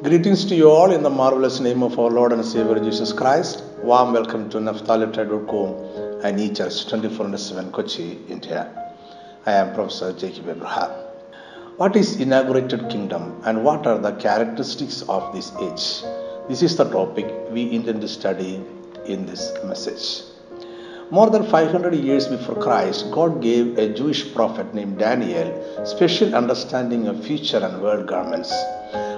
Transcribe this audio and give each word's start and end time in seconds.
Greetings 0.00 0.44
to 0.44 0.54
you 0.54 0.70
all 0.70 0.92
in 0.92 1.02
the 1.02 1.10
marvelous 1.10 1.58
name 1.58 1.82
of 1.82 1.98
our 1.98 2.08
Lord 2.08 2.32
and 2.32 2.44
Savior 2.44 2.78
Jesus 2.78 3.12
Christ. 3.12 3.64
Warm 3.82 4.12
welcome 4.12 4.48
to 4.50 4.58
naphtalitribe.com 4.58 6.22
and 6.24 6.38
e-church 6.38 6.86
24 6.88 7.36
7 7.36 7.72
Kochi, 7.72 8.16
India. 8.28 8.92
I 9.44 9.54
am 9.54 9.74
Professor 9.74 10.12
Jacob 10.12 10.50
Abraham. 10.50 10.92
What 11.78 11.96
is 11.96 12.20
inaugurated 12.20 12.88
kingdom 12.88 13.42
and 13.44 13.64
what 13.64 13.88
are 13.88 13.98
the 13.98 14.12
characteristics 14.12 15.02
of 15.08 15.34
this 15.34 15.50
age? 15.60 16.04
This 16.48 16.62
is 16.62 16.76
the 16.76 16.88
topic 16.88 17.26
we 17.50 17.68
intend 17.72 18.00
to 18.02 18.08
study 18.08 18.62
in 19.04 19.26
this 19.26 19.52
message. 19.64 20.22
More 21.10 21.28
than 21.28 21.42
500 21.42 21.96
years 21.96 22.28
before 22.28 22.62
Christ, 22.62 23.10
God 23.10 23.42
gave 23.42 23.76
a 23.76 23.92
Jewish 23.92 24.32
prophet 24.32 24.72
named 24.72 25.00
Daniel 25.00 25.50
special 25.84 26.36
understanding 26.36 27.08
of 27.08 27.26
future 27.26 27.58
and 27.58 27.82
world 27.82 28.06
governments. 28.06 28.54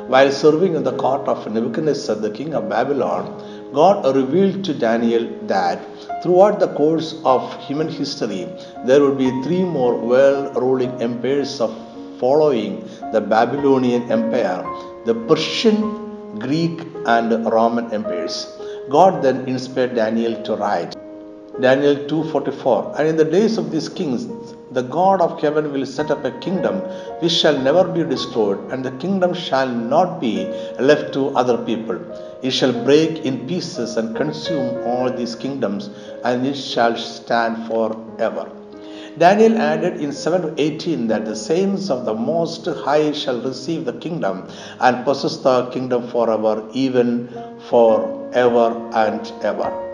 While 0.08 0.32
serving 0.32 0.74
in 0.74 0.82
the 0.82 0.96
court 0.96 1.28
of 1.28 1.50
Nebuchadnezzar, 1.50 2.16
the 2.16 2.30
king 2.30 2.54
of 2.54 2.68
Babylon, 2.68 3.70
God 3.72 4.16
revealed 4.16 4.64
to 4.64 4.74
Daniel 4.74 5.28
that 5.46 5.78
throughout 6.22 6.58
the 6.58 6.68
course 6.68 7.14
of 7.24 7.42
human 7.66 7.88
history, 7.88 8.48
there 8.84 9.00
would 9.00 9.18
be 9.18 9.30
three 9.42 9.62
more 9.62 9.94
world 9.96 10.56
ruling 10.56 10.90
empires 11.00 11.60
of 11.60 11.72
following 12.18 12.84
the 13.12 13.20
Babylonian 13.20 14.10
Empire, 14.10 14.64
the 15.04 15.14
Persian, 15.14 15.78
Greek, 16.38 16.80
and 17.06 17.46
Roman 17.46 17.92
empires. 17.92 18.48
God 18.90 19.22
then 19.22 19.48
inspired 19.48 19.94
Daniel 19.94 20.42
to 20.42 20.56
write 20.56 20.96
Daniel 21.60 21.94
2:44 22.08 22.98
And 22.98 23.08
in 23.08 23.16
the 23.16 23.24
days 23.24 23.58
of 23.58 23.70
these 23.70 23.88
kings 23.88 24.26
the 24.72 24.82
God 24.82 25.20
of 25.20 25.40
heaven 25.40 25.72
will 25.72 25.86
set 25.86 26.10
up 26.10 26.24
a 26.24 26.30
kingdom 26.46 26.76
which 27.20 27.32
shall 27.32 27.58
never 27.58 27.84
be 27.96 28.04
destroyed 28.04 28.60
and 28.70 28.84
the 28.84 28.92
kingdom 29.04 29.34
shall 29.34 29.68
not 29.68 30.20
be 30.20 30.34
left 30.78 31.12
to 31.14 31.28
other 31.30 31.58
people 31.70 31.98
it 32.42 32.52
shall 32.52 32.72
break 32.84 33.24
in 33.30 33.46
pieces 33.48 33.96
and 33.96 34.16
consume 34.16 34.68
all 34.86 35.10
these 35.10 35.34
kingdoms 35.34 35.90
and 36.24 36.46
it 36.46 36.54
shall 36.54 36.96
stand 36.96 37.66
forever 37.66 38.46
Daniel 39.18 39.58
added 39.58 40.00
in 40.00 40.12
7 40.12 40.42
to 40.42 40.62
18 40.62 41.08
that 41.08 41.24
the 41.24 41.34
saints 41.34 41.90
of 41.90 42.04
the 42.04 42.14
Most 42.14 42.64
High 42.66 43.10
shall 43.12 43.40
receive 43.40 43.84
the 43.84 43.92
kingdom 43.94 44.48
and 44.78 45.04
possess 45.04 45.38
the 45.38 45.66
kingdom 45.72 46.08
forever, 46.08 46.64
even 46.72 47.28
forever 47.68 48.90
and 48.94 49.32
ever. 49.42 49.89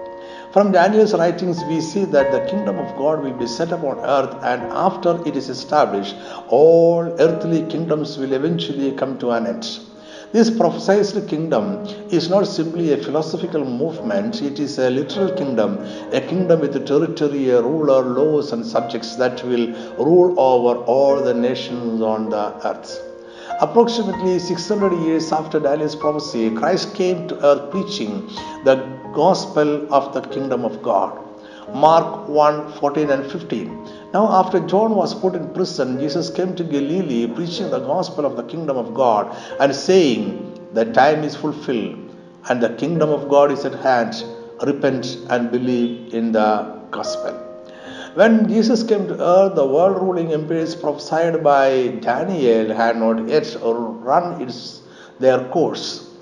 From 0.57 0.73
Daniel's 0.73 1.13
writings, 1.13 1.63
we 1.65 1.83
see 1.83 2.07
that 2.07 2.33
the 2.33 2.41
kingdom 2.51 2.79
of 2.79 2.97
God 2.97 3.23
will 3.23 3.35
be 3.35 3.47
set 3.47 3.73
up 3.73 3.85
on 3.85 3.99
earth, 3.99 4.43
and 4.43 4.63
after 4.73 5.21
it 5.29 5.37
is 5.37 5.51
established, 5.51 6.17
all 6.49 7.15
earthly 7.21 7.67
kingdoms 7.67 8.17
will 8.17 8.33
eventually 8.33 8.93
come 8.93 9.19
to 9.19 9.33
an 9.33 9.47
end. 9.47 9.81
This 10.33 10.49
prophesied 10.49 11.29
kingdom 11.29 11.85
is 12.11 12.31
not 12.31 12.47
simply 12.47 12.95
a 12.95 12.97
philosophical 12.97 13.67
movement, 13.67 14.41
it 14.41 14.59
is 14.59 14.79
a 14.79 14.89
literal 14.89 15.31
kingdom, 15.31 15.77
a 16.15 16.23
kingdom 16.23 16.61
with 16.61 16.75
a 16.75 16.81
territory, 16.81 17.51
a 17.51 17.61
ruler, 17.61 18.01
laws, 18.01 18.55
and 18.55 18.65
subjects 18.65 19.15
that 19.17 19.45
will 19.45 19.67
rule 20.03 20.41
over 20.41 20.81
all 20.85 21.23
the 21.23 21.35
nations 21.35 22.01
on 22.01 22.31
the 22.31 22.67
earth. 22.67 23.06
Approximately 23.59 24.39
600 24.39 24.93
years 25.05 25.33
after 25.33 25.59
Daniel's 25.59 25.97
prophecy, 25.97 26.51
Christ 26.51 26.95
came 26.95 27.27
to 27.29 27.43
earth 27.43 27.71
preaching 27.71 28.27
the 28.65 28.77
gospel 29.15 29.91
of 29.95 30.13
the 30.13 30.21
kingdom 30.21 30.63
of 30.63 30.83
God. 30.83 31.19
Mark 31.73 32.29
1 32.29 32.75
14 32.75 33.11
and 33.11 33.33
15. 33.33 34.11
Now, 34.13 34.31
after 34.41 34.61
John 34.61 34.95
was 34.95 35.15
put 35.15 35.35
in 35.35 35.55
prison, 35.55 35.99
Jesus 35.99 36.29
came 36.29 36.55
to 36.57 36.65
Galilee 36.65 37.27
preaching 37.27 37.71
the 37.71 37.81
gospel 37.81 38.27
of 38.27 38.37
the 38.37 38.45
kingdom 38.45 38.77
of 38.77 38.93
God 38.93 39.35
and 39.59 39.75
saying, 39.75 40.71
The 40.75 40.85
time 40.93 41.25
is 41.25 41.35
fulfilled 41.35 42.15
and 42.51 42.63
the 42.63 42.75
kingdom 42.75 43.09
of 43.09 43.29
God 43.29 43.51
is 43.51 43.65
at 43.65 43.75
hand. 43.75 44.23
Repent 44.63 45.19
and 45.31 45.51
believe 45.51 46.13
in 46.13 46.33
the 46.33 46.79
gospel. 46.91 47.46
When 48.17 48.49
Jesus 48.49 48.83
came 48.83 49.09
to 49.09 49.17
earth, 49.21 49.57
the 49.57 49.67
world 49.67 50.01
ruling 50.01 50.33
empires 50.33 50.75
prophesied 50.75 51.45
by 51.45 51.89
Daniel 52.01 52.75
had 52.75 52.97
not 52.97 53.29
yet 53.29 53.55
run 53.63 54.41
its, 54.41 54.81
their 55.19 55.41
course. 55.51 56.17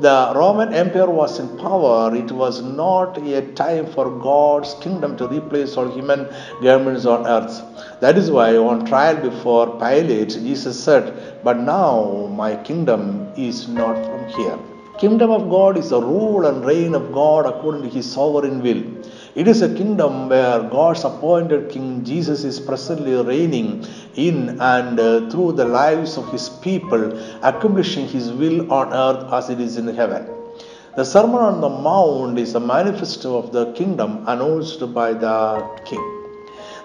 The 0.00 0.32
Roman 0.34 0.74
Empire 0.74 1.08
was 1.08 1.38
in 1.38 1.56
power. 1.56 2.16
It 2.16 2.32
was 2.32 2.62
not 2.62 3.24
yet 3.24 3.54
time 3.54 3.86
for 3.86 4.10
God's 4.10 4.74
kingdom 4.80 5.16
to 5.18 5.28
replace 5.28 5.76
all 5.76 5.88
human 5.88 6.26
governments 6.60 7.06
on 7.06 7.28
earth. 7.28 7.62
That 8.00 8.18
is 8.18 8.28
why, 8.28 8.56
on 8.56 8.84
trial 8.84 9.14
before 9.14 9.78
Pilate, 9.78 10.30
Jesus 10.30 10.82
said, 10.82 11.44
But 11.44 11.58
now 11.60 12.26
my 12.26 12.56
kingdom 12.56 13.32
is 13.36 13.68
not 13.68 13.94
from 14.04 14.26
here. 14.30 14.58
Kingdom 14.98 15.30
of 15.30 15.48
God 15.48 15.76
is 15.76 15.90
the 15.90 16.02
rule 16.02 16.44
and 16.46 16.64
reign 16.64 16.96
of 16.96 17.12
God 17.12 17.46
according 17.46 17.82
to 17.82 17.88
his 17.88 18.10
sovereign 18.10 18.60
will. 18.62 18.82
It 19.36 19.46
is 19.48 19.60
a 19.60 19.68
kingdom 19.68 20.30
where 20.30 20.60
God's 20.62 21.04
appointed 21.04 21.68
King 21.68 22.02
Jesus 22.02 22.42
is 22.42 22.58
presently 22.58 23.12
reigning 23.22 23.84
in 24.14 24.58
and 24.62 24.98
uh, 24.98 25.28
through 25.28 25.52
the 25.52 25.66
lives 25.66 26.16
of 26.16 26.32
his 26.32 26.48
people, 26.48 27.02
accomplishing 27.42 28.08
his 28.08 28.32
will 28.32 28.72
on 28.72 28.94
earth 28.94 29.30
as 29.30 29.50
it 29.50 29.60
is 29.60 29.76
in 29.76 29.88
heaven. 29.88 30.26
The 30.96 31.04
Sermon 31.04 31.42
on 31.50 31.60
the 31.60 31.68
Mount 31.68 32.38
is 32.38 32.54
a 32.54 32.60
manifesto 32.60 33.36
of 33.36 33.52
the 33.52 33.74
kingdom 33.74 34.24
announced 34.26 34.80
by 34.94 35.12
the 35.12 35.68
King. 35.84 36.04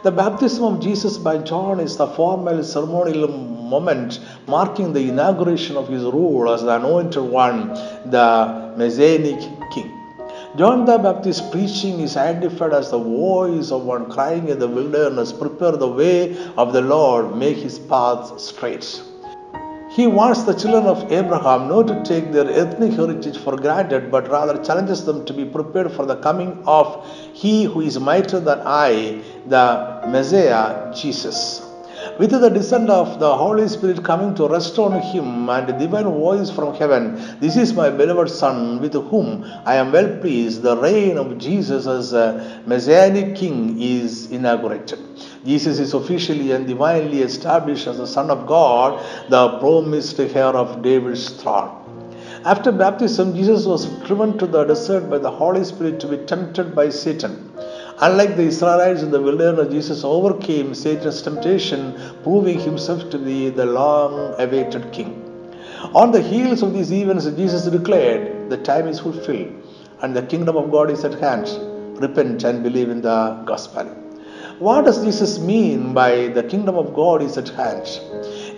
The 0.04 0.12
baptism 0.12 0.66
of 0.66 0.82
Jesus 0.82 1.18
by 1.18 1.38
John 1.38 1.80
is 1.80 1.96
the 1.96 2.08
formal 2.08 2.66
ceremonial 2.66 3.30
moment 3.30 4.20
marking 4.48 4.92
the 4.92 5.08
inauguration 5.08 5.78
of 5.78 5.88
his 5.88 6.04
rule 6.04 6.54
as 6.54 6.64
the 6.64 6.76
anointed 6.76 7.24
one, 7.24 7.70
the 8.12 8.74
Messianic 8.76 9.40
King. 9.72 10.01
John 10.58 10.84
the 10.84 10.98
Baptist's 10.98 11.50
preaching 11.50 12.02
is 12.02 12.18
identified 12.18 12.74
as 12.74 12.92
the 12.92 13.00
voice 13.00 13.72
of 13.72 13.84
one 13.84 14.12
crying 14.12 14.50
in 14.50 14.60
the 14.60 14.68
wilderness, 14.68 15.32
Prepare 15.32 15.78
the 15.78 15.88
way 15.88 16.36
of 16.58 16.74
the 16.74 16.82
Lord, 16.82 17.38
make 17.38 17.56
his 17.56 17.80
path 17.80 18.38
straight. 18.38 19.02
He 19.92 20.08
wants 20.08 20.44
the 20.44 20.54
children 20.54 20.88
of 20.88 21.10
Abraham 21.10 21.70
not 21.70 21.88
to 21.88 22.04
take 22.04 22.34
their 22.34 22.50
ethnic 22.50 22.92
heritage 22.92 23.38
for 23.38 23.56
granted, 23.56 24.12
but 24.12 24.30
rather 24.30 24.62
challenges 24.62 25.06
them 25.06 25.24
to 25.24 25.34
be 25.34 25.46
prepared 25.46 25.90
for 25.94 26.06
the 26.06 26.18
coming 26.18 26.62
of 26.66 27.08
He 27.34 27.64
who 27.64 27.80
is 27.80 27.98
mightier 27.98 28.42
than 28.42 28.60
I, 28.66 29.22
the 29.48 30.02
Messiah, 30.10 30.94
Jesus. 30.94 31.71
With 32.18 32.32
the 32.32 32.50
descent 32.50 32.90
of 32.90 33.20
the 33.20 33.36
Holy 33.36 33.68
Spirit 33.68 34.04
coming 34.04 34.34
to 34.36 34.48
rest 34.48 34.78
on 34.80 35.00
him 35.02 35.50
and 35.50 35.80
divine 35.80 36.06
voice 36.06 36.50
from 36.50 36.74
heaven, 36.74 37.22
This 37.40 37.56
is 37.58 37.74
my 37.74 37.90
beloved 37.90 38.30
Son, 38.30 38.80
with 38.82 38.94
whom 38.94 39.46
I 39.66 39.76
am 39.76 39.92
well 39.92 40.18
pleased, 40.18 40.64
the 40.64 40.78
reign 40.78 41.18
of 41.18 41.38
Jesus 41.38 41.88
as 41.88 42.14
a 42.14 42.62
Messianic 42.66 43.36
King 43.36 43.80
is 43.80 44.32
inaugurated. 44.32 45.00
Jesus 45.46 45.78
is 45.80 45.94
officially 45.94 46.52
and 46.52 46.66
divinely 46.66 47.22
established 47.22 47.88
as 47.88 47.98
the 47.98 48.08
Son 48.08 48.32
of 48.32 48.48
God, 48.48 49.04
the 49.30 49.60
promised 49.60 50.20
heir 50.20 50.56
of 50.64 50.82
David's 50.82 51.30
throne. 51.30 51.78
After 52.44 52.72
baptism, 52.72 53.36
Jesus 53.36 53.68
was 53.68 53.86
driven 54.08 54.40
to 54.40 54.48
the 54.48 54.64
desert 54.64 55.08
by 55.10 55.20
the 55.20 55.30
Holy 55.30 55.64
Spirit 55.64 56.00
to 56.00 56.08
be 56.08 56.18
tempted 56.18 56.74
by 56.76 56.90
Satan. 56.90 57.52
Unlike 58.02 58.36
the 58.36 58.44
Israelites 58.44 59.04
in 59.04 59.12
the 59.12 59.22
wilderness, 59.22 59.72
Jesus 59.72 60.04
overcame 60.04 60.74
Satan's 60.74 61.22
temptation, 61.22 61.94
proving 62.24 62.60
himself 62.60 63.12
to 63.12 63.20
be 63.20 63.50
the 63.50 63.66
long 63.66 64.34
awaited 64.40 64.92
king. 64.92 65.12
On 65.94 66.12
the 66.12 66.22
heels 66.22 66.64
of 66.64 66.74
these 66.74 66.92
events, 66.92 67.26
Jesus 67.26 67.66
declared, 67.66 68.50
The 68.50 68.58
time 68.58 68.88
is 68.88 69.00
fulfilled 69.00 69.54
and 70.02 70.16
the 70.16 70.24
kingdom 70.24 70.58
of 70.58 70.72
God 70.72 70.90
is 70.90 71.06
at 71.06 71.14
hand. 71.20 71.48
Repent 72.02 72.44
and 72.44 72.64
believe 72.64 72.90
in 72.90 73.02
the 73.02 73.44
gospel. 73.46 73.86
What 74.58 74.86
does 74.86 75.04
Jesus 75.04 75.38
mean 75.38 75.94
by 75.94 76.30
the 76.30 76.42
kingdom 76.42 76.78
of 76.78 76.96
God 76.96 77.22
is 77.22 77.38
at 77.38 77.50
hand? 77.50 77.86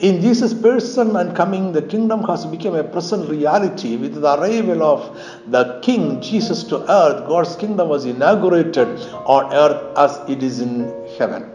In 0.07 0.19
Jesus' 0.21 0.53
person 0.53 1.15
and 1.15 1.33
coming, 1.33 1.71
the 1.71 1.81
kingdom 1.81 2.23
has 2.25 2.45
become 2.45 2.75
a 2.75 2.83
present 2.83 3.29
reality. 3.29 3.95
With 3.95 4.15
the 4.15 4.33
arrival 4.37 4.83
of 4.83 5.01
the 5.47 5.79
King 5.81 6.19
Jesus 6.21 6.63
to 6.65 6.79
earth, 6.91 7.25
God's 7.25 7.55
kingdom 7.55 7.87
was 7.87 8.03
inaugurated 8.03 8.99
on 9.35 9.53
earth 9.53 9.97
as 9.97 10.19
it 10.29 10.43
is 10.43 10.59
in 10.59 10.93
heaven. 11.17 11.49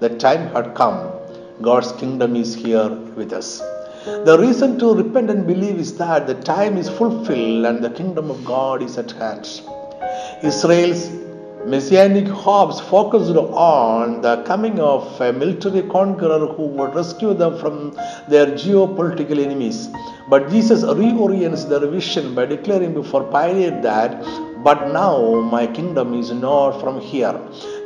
The 0.00 0.10
time 0.10 0.48
had 0.54 0.74
come. 0.74 1.10
God's 1.62 1.92
kingdom 1.92 2.36
is 2.36 2.54
here 2.54 2.90
with 3.20 3.32
us. 3.32 3.60
The 4.04 4.36
reason 4.38 4.78
to 4.80 4.94
repent 4.94 5.30
and 5.30 5.46
believe 5.46 5.78
is 5.78 5.96
that 5.96 6.26
the 6.26 6.34
time 6.34 6.76
is 6.76 6.90
fulfilled 6.90 7.64
and 7.64 7.82
the 7.82 7.88
kingdom 7.88 8.30
of 8.30 8.44
God 8.44 8.82
is 8.82 8.98
at 8.98 9.12
hand. 9.12 9.46
Israel's 10.42 11.08
messianic 11.66 12.28
hopes 12.28 12.80
focused 12.80 13.36
on 13.36 14.20
the 14.22 14.34
coming 14.44 14.78
of 14.78 15.20
a 15.20 15.32
military 15.32 15.82
conqueror 15.82 16.46
who 16.46 16.66
would 16.66 16.94
rescue 16.94 17.34
them 17.34 17.58
from 17.58 17.92
their 18.28 18.46
geopolitical 18.46 19.44
enemies. 19.44 19.88
But 20.28 20.48
Jesus 20.48 20.84
reorients 20.84 21.68
their 21.68 21.84
vision 21.86 22.34
by 22.36 22.46
declaring 22.46 22.94
before 22.94 23.24
Pilate 23.24 23.82
that, 23.82 24.22
But 24.62 24.92
now 24.92 25.40
my 25.42 25.66
kingdom 25.66 26.14
is 26.14 26.30
not 26.30 26.80
from 26.80 27.00
here. 27.00 27.38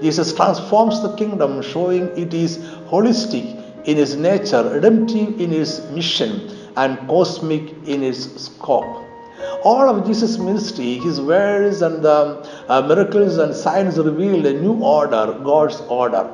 Jesus 0.02 0.34
transforms 0.34 1.02
the 1.02 1.14
kingdom, 1.16 1.60
showing 1.62 2.08
it 2.16 2.32
is 2.32 2.58
holistic 2.92 3.46
in 3.86 3.98
its 3.98 4.14
nature, 4.14 4.62
redemptive 4.74 5.40
in 5.40 5.52
its 5.52 5.80
mission, 5.90 6.50
and 6.76 6.98
cosmic 7.08 7.70
in 7.86 8.02
its 8.02 8.42
scope. 8.44 9.09
All 9.62 9.88
of 9.88 10.06
Jesus' 10.06 10.38
ministry, 10.38 10.98
his 10.98 11.20
words 11.20 11.82
and 11.82 12.02
the 12.02 12.46
uh, 12.68 12.82
miracles 12.82 13.36
and 13.36 13.54
signs 13.54 13.98
revealed 13.98 14.46
a 14.46 14.54
new 14.60 14.74
order, 14.82 15.38
God's 15.44 15.80
order. 15.82 16.28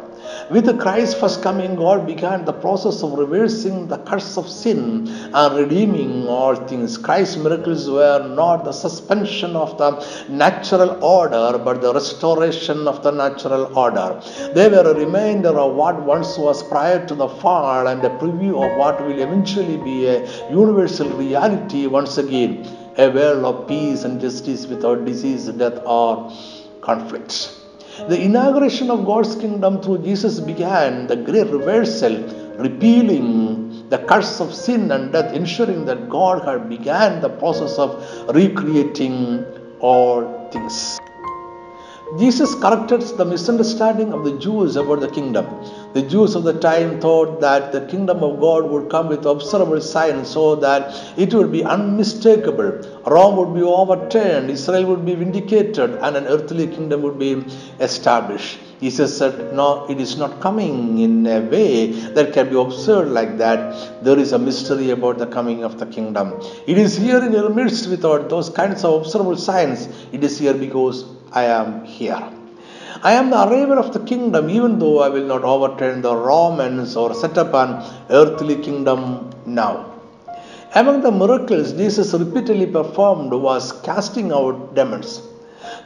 With 0.50 0.78
Christ's 0.80 1.18
first 1.18 1.42
coming, 1.42 1.76
God 1.76 2.06
began 2.06 2.44
the 2.44 2.52
process 2.52 3.02
of 3.02 3.12
reversing 3.18 3.88
the 3.88 3.98
curse 3.98 4.36
of 4.36 4.48
sin 4.48 5.08
and 5.08 5.56
redeeming 5.56 6.26
all 6.28 6.54
things. 6.54 6.96
Christ's 6.98 7.36
miracles 7.36 7.88
were 7.88 8.26
not 8.34 8.64
the 8.64 8.72
suspension 8.72 9.54
of 9.56 9.76
the 9.78 9.90
natural 10.28 11.02
order, 11.04 11.58
but 11.58 11.80
the 11.80 11.92
restoration 11.92 12.88
of 12.88 13.02
the 13.02 13.10
natural 13.10 13.76
order. 13.76 14.20
They 14.54 14.68
were 14.68 14.90
a 14.90 14.94
reminder 14.94 15.58
of 15.58 15.74
what 15.74 16.00
once 16.02 16.38
was 16.38 16.62
prior 16.62 17.04
to 17.06 17.14
the 17.14 17.28
fall 17.28 17.86
and 17.86 18.04
a 18.04 18.10
preview 18.10 18.54
of 18.64 18.78
what 18.78 19.00
will 19.00 19.20
eventually 19.20 19.76
be 19.76 20.06
a 20.06 20.50
universal 20.50 21.10
reality 21.10 21.86
once 21.86 22.18
again 22.18 22.66
a 22.98 23.10
world 23.10 23.44
of 23.44 23.68
peace 23.68 24.04
and 24.04 24.20
justice 24.20 24.66
without 24.66 25.04
disease, 25.04 25.46
death, 25.48 25.80
or 25.84 26.32
conflict. 26.80 27.52
The 28.08 28.20
inauguration 28.20 28.90
of 28.90 29.04
God's 29.04 29.34
kingdom 29.34 29.82
through 29.82 29.98
Jesus 29.98 30.40
began 30.40 31.06
the 31.06 31.16
great 31.16 31.46
reversal, 31.48 32.16
repealing 32.58 33.88
the 33.88 33.98
curse 33.98 34.40
of 34.40 34.54
sin 34.54 34.90
and 34.90 35.12
death, 35.12 35.32
ensuring 35.34 35.84
that 35.86 36.08
God 36.08 36.44
had 36.44 36.68
began 36.68 37.20
the 37.20 37.28
process 37.28 37.78
of 37.78 38.34
recreating 38.34 39.44
all 39.80 40.50
things. 40.50 40.98
Jesus 42.18 42.54
corrected 42.54 43.02
the 43.18 43.24
misunderstanding 43.24 44.12
of 44.12 44.24
the 44.24 44.38
Jews 44.38 44.76
about 44.76 45.00
the 45.00 45.08
kingdom. 45.08 45.46
The 45.96 46.02
Jews 46.02 46.34
of 46.34 46.44
the 46.44 46.52
time 46.52 47.00
thought 47.00 47.40
that 47.40 47.72
the 47.72 47.80
kingdom 47.86 48.22
of 48.22 48.38
God 48.38 48.68
would 48.70 48.90
come 48.90 49.08
with 49.08 49.24
observable 49.24 49.80
signs 49.80 50.28
so 50.28 50.54
that 50.56 50.94
it 51.16 51.32
would 51.32 51.50
be 51.50 51.64
unmistakable. 51.64 52.72
Rome 53.06 53.36
would 53.38 53.54
be 53.54 53.62
overturned, 53.62 54.50
Israel 54.50 54.84
would 54.90 55.06
be 55.06 55.14
vindicated, 55.14 55.92
and 56.02 56.14
an 56.18 56.26
earthly 56.26 56.66
kingdom 56.66 57.00
would 57.00 57.18
be 57.18 57.42
established. 57.80 58.58
Jesus 58.78 59.16
said, 59.16 59.54
No, 59.54 59.86
it 59.88 59.98
is 59.98 60.18
not 60.18 60.38
coming 60.42 60.98
in 60.98 61.26
a 61.26 61.40
way 61.40 61.92
that 62.16 62.34
can 62.34 62.50
be 62.50 62.60
observed 62.60 63.12
like 63.12 63.38
that. 63.38 64.04
There 64.04 64.18
is 64.18 64.32
a 64.32 64.38
mystery 64.38 64.90
about 64.90 65.16
the 65.16 65.26
coming 65.26 65.64
of 65.64 65.78
the 65.78 65.86
kingdom. 65.86 66.34
It 66.66 66.76
is 66.76 66.98
here 66.98 67.24
in 67.24 67.32
your 67.32 67.48
midst 67.48 67.88
without 67.88 68.28
those 68.28 68.50
kinds 68.50 68.84
of 68.84 69.00
observable 69.00 69.38
signs. 69.38 69.88
It 70.12 70.22
is 70.22 70.38
here 70.38 70.52
because 70.52 71.06
I 71.32 71.44
am 71.44 71.86
here. 71.86 72.35
I 73.08 73.12
am 73.12 73.30
the 73.30 73.40
arrival 73.48 73.78
of 73.78 73.92
the 73.92 74.00
kingdom, 74.00 74.50
even 74.50 74.80
though 74.80 74.98
I 74.98 75.08
will 75.10 75.26
not 75.32 75.44
overturn 75.44 76.02
the 76.02 76.16
Romans 76.16 76.96
or 76.96 77.14
set 77.14 77.38
up 77.38 77.54
an 77.54 77.70
earthly 78.10 78.56
kingdom 78.56 79.30
now. 79.46 79.72
Among 80.74 81.02
the 81.02 81.12
miracles 81.12 81.72
Jesus 81.72 82.12
repeatedly 82.14 82.66
performed 82.66 83.32
was 83.32 83.70
casting 83.82 84.32
out 84.32 84.74
demons. 84.74 85.22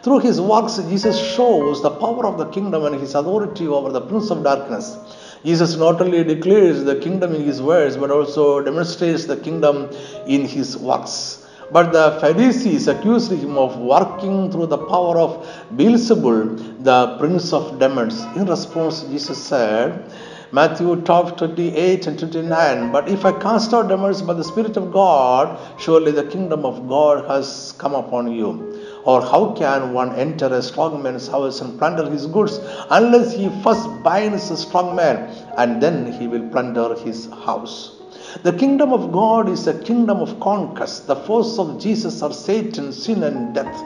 Through 0.02 0.20
his 0.20 0.40
works, 0.40 0.78
Jesus 0.93 1.19
shows 1.34 1.82
the 1.82 1.90
power 1.90 2.25
of 2.25 2.38
the 2.38 2.46
kingdom 2.46 2.87
and 2.87 2.94
his 2.99 3.14
authority 3.14 3.69
over 3.69 3.93
the 3.93 4.00
prince 4.00 4.31
of 4.31 4.43
darkness. 4.43 4.96
Jesus 5.44 5.76
not 5.76 6.00
only 6.00 6.25
declares 6.25 6.84
the 6.84 6.96
kingdom 6.96 7.34
in 7.34 7.44
his 7.44 7.61
words, 7.61 7.99
but 7.99 8.11
also 8.11 8.62
demonstrates 8.62 9.26
the 9.26 9.37
kingdom 9.37 9.90
in 10.26 10.46
his 10.46 10.75
works. 10.78 11.46
But 11.72 11.93
the 11.93 12.19
Pharisees 12.20 12.88
accused 12.88 13.31
him 13.31 13.56
of 13.56 13.78
working 13.78 14.50
through 14.50 14.67
the 14.67 14.78
power 14.78 15.19
of 15.19 15.46
Beelzebul, 15.76 16.82
the 16.82 17.17
prince 17.19 17.52
of 17.52 17.78
demons. 17.78 18.20
In 18.34 18.46
response, 18.46 19.02
Jesus 19.05 19.38
said, 19.40 20.11
Matthew 20.50 20.96
12, 20.96 21.37
28 21.37 22.08
and 22.08 22.19
29. 22.19 22.90
But 22.90 23.08
if 23.08 23.25
I 23.25 23.31
cast 23.38 23.72
out 23.72 23.87
demons 23.87 24.20
by 24.20 24.34
the 24.34 24.43
Spirit 24.43 24.76
of 24.76 24.93
God, 24.93 25.61
surely 25.78 26.11
the 26.11 26.25
kingdom 26.25 26.67
of 26.67 26.88
God 26.88 27.25
has 27.31 27.73
come 27.78 27.94
upon 27.94 28.32
you. 28.32 28.82
Or 29.05 29.23
how 29.23 29.55
can 29.56 29.93
one 29.93 30.12
enter 30.16 30.46
a 30.46 30.61
strong 30.61 31.00
man's 31.05 31.28
house 31.28 31.61
and 31.61 31.78
plunder 31.78 32.11
his 32.11 32.26
goods 32.26 32.58
unless 32.90 33.32
he 33.32 33.49
first 33.62 33.88
binds 34.02 34.50
a 34.50 34.56
strong 34.56 34.96
man 34.96 35.32
and 35.56 35.81
then 35.81 36.12
he 36.12 36.26
will 36.26 36.49
plunder 36.49 36.96
his 36.96 37.26
house? 37.26 38.00
The 38.43 38.53
kingdom 38.53 38.93
of 38.93 39.12
God 39.12 39.49
is 39.49 39.67
a 39.67 39.79
kingdom 39.82 40.19
of 40.19 40.38
conquest. 40.41 41.06
The 41.06 41.17
force 41.17 41.59
of 41.59 41.81
Jesus 41.81 42.23
are 42.23 42.32
Satan, 42.32 42.93
sin, 42.93 43.23
and 43.25 43.55
death. 43.55 43.85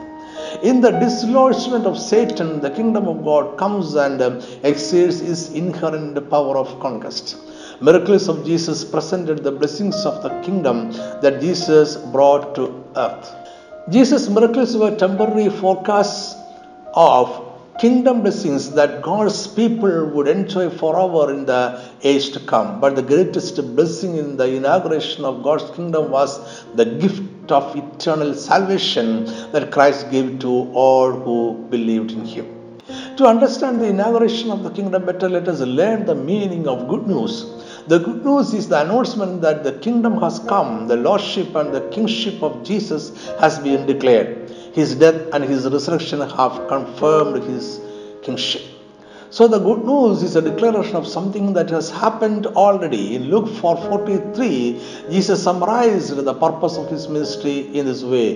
In 0.63 0.81
the 0.81 0.91
dislodgement 0.91 1.85
of 1.85 1.97
Satan, 1.99 2.61
the 2.61 2.69
kingdom 2.69 3.07
of 3.07 3.23
God 3.25 3.57
comes 3.57 3.95
and 3.95 4.21
um, 4.21 4.41
exerts 4.63 5.19
its 5.21 5.49
inherent 5.49 6.29
power 6.29 6.57
of 6.57 6.79
conquest. 6.79 7.37
Miracles 7.81 8.29
of 8.29 8.45
Jesus 8.45 8.83
presented 8.85 9.43
the 9.43 9.51
blessings 9.51 10.05
of 10.05 10.23
the 10.23 10.29
kingdom 10.41 10.91
that 11.21 11.41
Jesus 11.41 11.97
brought 11.97 12.55
to 12.55 12.83
earth. 12.95 13.33
Jesus' 13.89 14.29
miracles 14.29 14.77
were 14.77 14.95
temporary 14.95 15.49
forecasts 15.49 16.35
of 16.93 17.54
kingdom 17.79 18.21
blessings 18.21 18.71
that 18.71 19.01
God's 19.01 19.47
people 19.47 20.05
would 20.13 20.27
enjoy 20.27 20.69
forever 20.69 21.31
in 21.33 21.45
the 21.45 21.81
age 22.03 22.31
to 22.31 22.39
come. 22.39 22.79
But 22.79 22.95
the 22.95 23.01
greatest 23.01 23.55
blessing 23.75 24.17
in 24.17 24.37
the 24.37 24.47
inauguration 24.55 25.25
of 25.25 25.43
God's 25.43 25.69
kingdom 25.75 26.09
was 26.09 26.63
the 26.75 26.85
gift 26.85 27.51
of 27.51 27.75
eternal 27.75 28.33
salvation 28.33 29.25
that 29.51 29.71
Christ 29.71 30.09
gave 30.09 30.39
to 30.39 30.71
all 30.73 31.11
who 31.11 31.67
believed 31.69 32.11
in 32.11 32.25
Him. 32.25 32.47
To 33.17 33.25
understand 33.25 33.81
the 33.81 33.87
inauguration 33.87 34.51
of 34.51 34.63
the 34.63 34.69
kingdom 34.69 35.05
better, 35.05 35.27
let 35.27 35.47
us 35.47 35.59
learn 35.59 36.05
the 36.05 36.15
meaning 36.15 36.67
of 36.67 36.87
good 36.87 37.07
news. 37.07 37.45
The 37.87 37.99
good 37.99 38.23
news 38.25 38.53
is 38.53 38.67
the 38.67 38.81
announcement 38.81 39.41
that 39.41 39.63
the 39.63 39.73
kingdom 39.73 40.19
has 40.21 40.39
come, 40.39 40.87
the 40.87 40.95
lordship 40.95 41.55
and 41.55 41.73
the 41.73 41.81
kingship 41.89 42.41
of 42.41 42.63
Jesus 42.63 43.29
has 43.39 43.59
been 43.59 43.85
declared. 43.85 44.44
His 44.75 44.93
death 44.95 45.19
and 45.31 45.43
his 45.43 45.67
resurrection 45.69 46.19
have 46.19 46.67
confirmed 46.67 47.43
his 47.43 47.79
kingship. 48.21 48.63
So 49.29 49.47
the 49.47 49.59
good 49.59 49.85
news 49.85 50.21
is 50.21 50.35
a 50.35 50.41
declaration 50.41 50.97
of 50.97 51.07
something 51.07 51.53
that 51.53 51.69
has 51.69 51.89
happened 51.89 52.45
already. 52.63 53.15
In 53.15 53.29
Luke 53.29 53.47
4:43, 53.47 55.09
Jesus 55.09 55.41
summarized 55.43 56.17
the 56.29 56.33
purpose 56.33 56.77
of 56.77 56.89
his 56.89 57.07
ministry 57.07 57.57
in 57.73 57.85
this 57.85 58.03
way. 58.03 58.27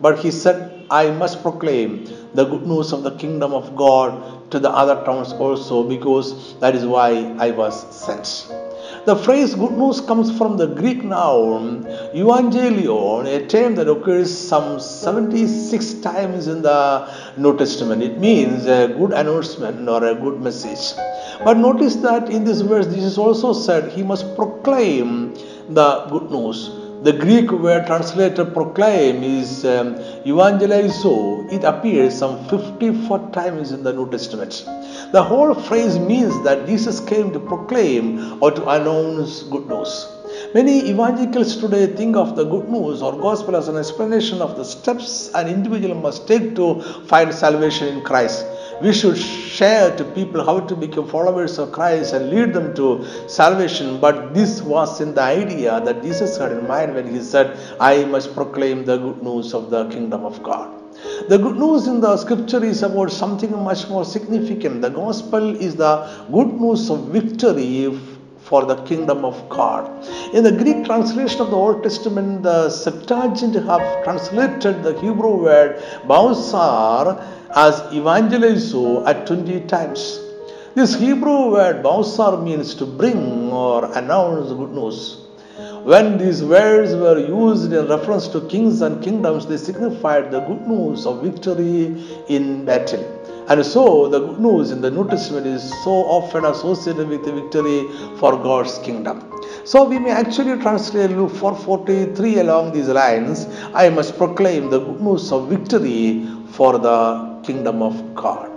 But 0.00 0.18
he 0.18 0.30
said, 0.30 0.58
I 0.90 1.10
must 1.22 1.42
proclaim 1.42 2.04
the 2.34 2.44
good 2.44 2.66
news 2.66 2.92
of 2.92 3.02
the 3.02 3.16
kingdom 3.24 3.54
of 3.54 3.74
God 3.74 4.50
to 4.50 4.58
the 4.58 4.70
other 4.70 5.02
towns 5.06 5.32
also, 5.32 5.82
because 5.96 6.54
that 6.60 6.74
is 6.74 6.84
why 6.84 7.08
I 7.38 7.50
was 7.62 7.74
sent. 8.04 8.65
The 9.06 9.14
phrase 9.14 9.54
good 9.54 9.78
news 9.78 10.00
comes 10.00 10.36
from 10.36 10.56
the 10.56 10.66
Greek 10.66 11.04
noun 11.04 11.84
evangelion, 12.12 13.26
a 13.26 13.46
term 13.46 13.76
that 13.76 13.88
occurs 13.88 14.36
some 14.36 14.80
76 14.80 15.94
times 16.00 16.48
in 16.48 16.62
the 16.62 17.08
New 17.36 17.56
Testament. 17.56 18.02
It 18.02 18.18
means 18.18 18.66
a 18.66 18.88
good 18.88 19.12
announcement 19.12 19.88
or 19.88 20.04
a 20.04 20.12
good 20.16 20.40
message. 20.42 20.98
But 21.44 21.56
notice 21.56 21.94
that 22.02 22.30
in 22.30 22.42
this 22.42 22.62
verse, 22.62 22.92
Jesus 22.92 23.16
also 23.16 23.52
said 23.52 23.92
he 23.92 24.02
must 24.02 24.34
proclaim 24.34 25.34
the 25.68 26.06
good 26.10 26.28
news. 26.32 26.68
The 27.02 27.12
Greek 27.12 27.52
word 27.52 27.86
translated 27.86 28.54
proclaim 28.54 29.22
is 29.22 29.64
um, 29.64 29.96
evangelizo. 30.24 31.52
It 31.52 31.62
appears 31.62 32.16
some 32.18 32.48
54 32.48 33.30
times 33.32 33.70
in 33.70 33.82
the 33.82 33.92
New 33.92 34.10
Testament. 34.10 34.64
The 35.12 35.22
whole 35.22 35.54
phrase 35.54 35.98
means 35.98 36.32
that 36.44 36.66
Jesus 36.66 37.00
came 37.00 37.32
to 37.32 37.38
proclaim 37.38 38.42
or 38.42 38.50
to 38.50 38.68
announce 38.68 39.42
good 39.42 39.68
news. 39.68 40.08
Many 40.54 40.88
evangelicals 40.88 41.58
today 41.58 41.86
think 41.86 42.16
of 42.16 42.34
the 42.34 42.44
good 42.44 42.68
news 42.68 43.02
or 43.02 43.12
gospel 43.12 43.56
as 43.56 43.68
an 43.68 43.76
explanation 43.76 44.40
of 44.40 44.56
the 44.56 44.64
steps 44.64 45.30
an 45.34 45.48
individual 45.48 45.94
must 45.94 46.26
take 46.26 46.56
to 46.56 46.80
find 47.06 47.32
salvation 47.32 47.88
in 47.88 48.02
Christ. 48.02 48.44
We 48.82 48.92
should 48.92 49.16
share 49.16 49.96
to 49.96 50.04
people 50.04 50.44
how 50.44 50.60
to 50.60 50.76
become 50.76 51.08
followers 51.08 51.58
of 51.58 51.72
Christ 51.72 52.12
and 52.12 52.28
lead 52.28 52.52
them 52.52 52.74
to 52.74 53.06
salvation. 53.26 53.98
But 54.00 54.34
this 54.34 54.60
was 54.60 55.00
in 55.00 55.14
the 55.14 55.22
idea 55.22 55.80
that 55.80 56.02
Jesus 56.02 56.36
had 56.36 56.52
in 56.52 56.68
mind 56.68 56.94
when 56.94 57.10
he 57.10 57.22
said, 57.22 57.58
I 57.80 58.04
must 58.04 58.34
proclaim 58.34 58.84
the 58.84 58.98
good 58.98 59.22
news 59.22 59.54
of 59.54 59.70
the 59.70 59.88
kingdom 59.88 60.26
of 60.26 60.42
God. 60.42 60.70
The 61.28 61.38
good 61.38 61.56
news 61.56 61.86
in 61.86 62.00
the 62.02 62.18
scripture 62.18 62.62
is 62.62 62.82
about 62.82 63.10
something 63.12 63.50
much 63.64 63.88
more 63.88 64.04
significant. 64.04 64.82
The 64.82 64.90
gospel 64.90 65.56
is 65.56 65.76
the 65.76 66.26
good 66.30 66.52
news 66.60 66.90
of 66.90 67.08
victory 67.08 67.98
for 68.40 68.64
the 68.64 68.76
kingdom 68.84 69.24
of 69.24 69.48
God. 69.48 69.90
In 70.32 70.44
the 70.44 70.52
Greek 70.52 70.84
translation 70.84 71.40
of 71.40 71.50
the 71.50 71.56
Old 71.56 71.82
Testament, 71.82 72.42
the 72.44 72.70
Septuagint 72.70 73.54
have 73.54 74.04
translated 74.04 74.82
the 74.82 74.98
Hebrew 75.00 75.42
word 75.42 75.82
basar 76.06 77.35
as 77.54 77.80
evangelizo 77.92 79.06
at 79.06 79.26
20 79.26 79.60
times. 79.66 80.20
This 80.74 80.94
Hebrew 80.94 81.52
word 81.52 81.82
basar 81.82 82.42
means 82.42 82.74
to 82.74 82.86
bring 82.86 83.50
or 83.50 83.84
announce 83.96 84.52
good 84.52 84.72
news. 84.72 85.18
When 85.84 86.18
these 86.18 86.42
words 86.42 86.94
were 86.94 87.18
used 87.18 87.72
in 87.72 87.88
reference 87.88 88.28
to 88.28 88.40
kings 88.48 88.82
and 88.82 89.02
kingdoms, 89.02 89.46
they 89.46 89.56
signified 89.56 90.30
the 90.30 90.40
good 90.40 90.66
news 90.66 91.06
of 91.06 91.22
victory 91.22 91.96
in 92.28 92.64
battle. 92.64 93.04
And 93.48 93.64
so, 93.64 94.08
the 94.08 94.18
good 94.18 94.40
news 94.40 94.72
in 94.72 94.80
the 94.80 94.90
New 94.90 95.08
Testament 95.08 95.46
is 95.46 95.62
so 95.84 95.92
often 95.92 96.44
associated 96.44 97.08
with 97.08 97.24
the 97.24 97.32
victory 97.32 97.86
for 98.18 98.32
God's 98.32 98.78
kingdom. 98.80 99.22
So 99.64 99.84
we 99.84 99.98
may 99.98 100.10
actually 100.10 100.60
translate 100.60 101.10
Luke 101.10 101.32
4:43 101.32 102.40
along 102.40 102.72
these 102.72 102.88
lines. 102.88 103.46
I 103.72 103.88
must 103.88 104.16
proclaim 104.16 104.68
the 104.70 104.80
good 104.80 105.00
news 105.00 105.32
of 105.32 105.48
victory 105.48 106.26
for 106.50 106.78
the 106.78 107.35
kingdom 107.46 107.82
of 107.82 108.14
God. 108.14 108.50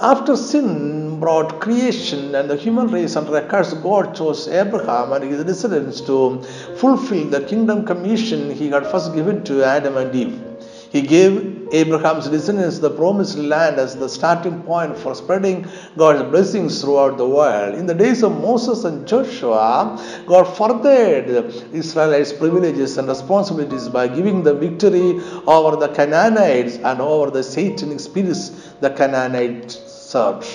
After 0.00 0.36
sin 0.36 1.20
brought 1.20 1.60
creation 1.60 2.34
and 2.34 2.50
the 2.50 2.56
human 2.56 2.88
race 2.88 3.16
under 3.16 3.36
a 3.36 3.48
curse, 3.48 3.72
God 3.74 4.14
chose 4.14 4.46
Abraham 4.46 5.12
and 5.12 5.24
his 5.24 5.42
descendants 5.44 6.02
to 6.02 6.42
fulfill 6.76 7.30
the 7.30 7.40
kingdom 7.40 7.84
commission 7.86 8.50
he 8.50 8.68
had 8.68 8.86
first 8.86 9.14
given 9.14 9.42
to 9.44 9.64
Adam 9.64 9.96
and 9.96 10.14
Eve. 10.14 10.45
He 10.90 11.02
gave 11.02 11.68
Abraham's 11.72 12.28
descendants 12.28 12.78
the 12.78 12.90
promised 12.90 13.36
land 13.38 13.78
as 13.78 13.96
the 13.96 14.08
starting 14.08 14.62
point 14.62 14.96
for 14.96 15.14
spreading 15.14 15.66
God's 15.96 16.22
blessings 16.30 16.80
throughout 16.80 17.18
the 17.18 17.28
world. 17.28 17.74
In 17.74 17.86
the 17.86 17.94
days 17.94 18.22
of 18.22 18.40
Moses 18.40 18.84
and 18.84 19.06
Joshua, 19.06 20.00
God 20.26 20.44
furthered 20.44 21.52
Israelites' 21.72 22.32
privileges 22.32 22.98
and 22.98 23.08
responsibilities 23.08 23.88
by 23.88 24.06
giving 24.08 24.42
the 24.42 24.54
victory 24.54 25.20
over 25.46 25.76
the 25.76 25.88
Canaanites 25.88 26.76
and 26.76 27.00
over 27.00 27.30
the 27.30 27.42
satanic 27.42 28.00
spirits 28.00 28.50
the 28.80 28.90
Canaanites 28.90 29.80
served. 29.92 30.46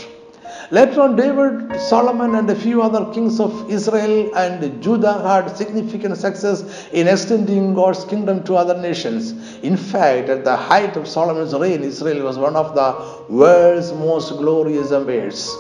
Later 0.72 1.02
on, 1.02 1.18
David, 1.18 1.78
Solomon, 1.82 2.34
and 2.36 2.50
a 2.50 2.56
few 2.56 2.82
other 2.82 3.12
kings 3.14 3.42
of 3.42 3.70
Israel 3.70 4.34
and 4.38 4.82
Judah 4.82 5.22
had 5.22 5.54
significant 5.58 6.16
success 6.16 6.88
in 6.94 7.10
extending 7.10 7.74
God's 7.74 8.06
kingdom 8.06 8.42
to 8.46 8.56
other 8.56 8.80
nations. 8.82 9.34
In 9.64 9.76
fact, 9.76 10.30
at 10.30 10.46
the 10.46 10.56
height 10.56 10.96
of 10.96 11.10
Solomon's 11.10 11.54
reign, 11.54 11.84
Israel 11.84 12.24
was 12.24 12.38
one 12.38 12.56
of 12.56 12.74
the 12.74 13.34
world's 13.34 13.92
most 13.92 14.30
glorious 14.38 14.94
empires. 14.94 15.54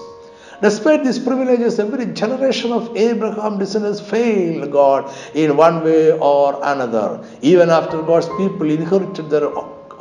Despite 0.61 1.03
these 1.03 1.19
privileges, 1.19 1.77
every 1.77 2.05
generation 2.13 2.71
of 2.71 2.95
Abraham 2.95 3.59
descendants 3.59 3.99
failed 3.99 4.71
God 4.71 5.13
in 5.33 5.57
one 5.57 5.83
way 5.83 6.11
or 6.11 6.57
another. 6.63 7.21
Even 7.41 7.69
after 7.69 8.01
God's 8.01 8.27
people 8.37 8.69
inherited 8.69 9.29
their 9.29 9.49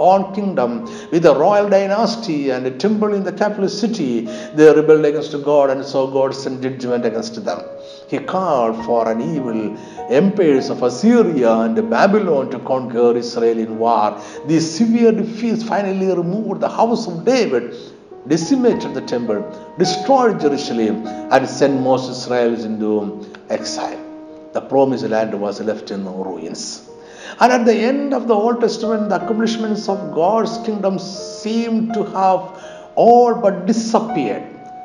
own 0.01 0.35
kingdom 0.35 0.85
with 1.13 1.27
a 1.27 1.35
royal 1.35 1.69
dynasty 1.69 2.51
and 2.51 2.67
a 2.67 2.71
temple 2.71 3.13
in 3.15 3.23
the 3.23 3.33
capital 3.33 3.69
city, 3.69 4.23
they 4.55 4.73
rebelled 4.75 5.05
against 5.05 5.33
God 5.45 5.71
and 5.71 5.85
so 5.85 6.07
God 6.07 6.35
sent 6.35 6.63
judgment 6.63 7.05
against 7.05 7.45
them. 7.45 7.63
He 8.09 8.19
called 8.19 8.85
for 8.85 9.09
an 9.09 9.21
evil 9.21 9.77
empires 10.09 10.71
of 10.71 10.83
Assyria 10.83 11.53
and 11.61 11.91
Babylon 11.91 12.51
to 12.51 12.59
conquer 12.61 13.17
Israel 13.17 13.59
in 13.59 13.79
war. 13.79 14.21
These 14.47 14.79
severe 14.79 15.13
defeats 15.13 15.63
finally 15.63 16.09
removed 16.09 16.61
the 16.61 16.69
house 16.69 17.07
of 17.07 17.25
David, 17.25 17.77
decimated 18.27 18.95
the 18.95 19.03
temple, 19.03 19.45
destroyed 19.79 20.41
Jerusalem, 20.41 21.07
and 21.07 21.49
sent 21.49 21.81
most 21.81 22.11
Israelis 22.11 22.65
into 22.65 23.27
exile. 23.49 24.07
The 24.53 24.61
promised 24.61 25.05
land 25.05 25.41
was 25.41 25.61
left 25.61 25.93
in 25.93 26.05
ruins. 26.05 26.90
And 27.41 27.53
at 27.53 27.65
the 27.65 27.75
end 27.75 28.13
of 28.13 28.29
the 28.29 28.35
Old 28.35 28.61
Testament, 28.61 29.09
the 29.09 29.17
accomplishments 29.17 29.89
of 29.89 30.15
God's 30.15 30.59
kingdom 30.59 30.99
seem 30.99 31.91
to 31.93 32.05
have 32.05 32.43
all 32.97 33.35
but 33.35 33.65
disappeared. 33.65 34.45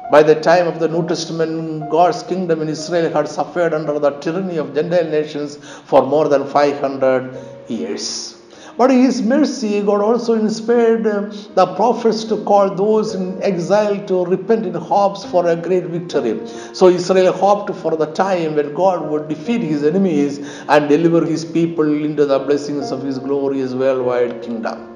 By 0.09 0.23
the 0.23 0.35
time 0.35 0.67
of 0.67 0.79
the 0.79 0.87
New 0.87 1.05
Testament, 1.05 1.89
God's 1.89 2.23
kingdom 2.23 2.61
in 2.61 2.69
Israel 2.69 3.11
had 3.11 3.27
suffered 3.27 3.73
under 3.73 3.99
the 3.99 4.11
tyranny 4.11 4.57
of 4.57 4.73
Gentile 4.73 5.09
nations 5.09 5.57
for 5.85 6.05
more 6.05 6.29
than 6.29 6.47
500 6.47 7.37
years. 7.67 8.37
But 8.77 8.89
His 8.91 9.21
mercy, 9.21 9.81
God 9.81 10.01
also 10.01 10.33
inspired 10.33 11.07
uh, 11.07 11.31
the 11.53 11.65
prophets 11.75 12.25
to 12.25 12.43
call 12.43 12.75
those 12.75 13.15
in 13.15 13.41
exile 13.41 14.05
to 14.07 14.25
repent 14.25 14.65
in 14.65 14.73
hopes 14.73 15.23
for 15.23 15.47
a 15.47 15.55
great 15.55 15.85
victory. 15.85 16.45
So 16.73 16.89
Israel 16.89 17.31
hoped 17.31 17.73
for 17.75 17.95
the 17.95 18.07
time 18.07 18.55
when 18.55 18.73
God 18.73 19.09
would 19.09 19.29
defeat 19.29 19.61
his 19.61 19.83
enemies 19.83 20.39
and 20.67 20.89
deliver 20.89 21.25
his 21.25 21.45
people 21.45 22.03
into 22.03 22.25
the 22.25 22.39
blessings 22.39 22.91
of 22.91 23.01
his 23.03 23.17
glorious 23.17 23.73
worldwide 23.73 24.41
kingdom. 24.41 24.91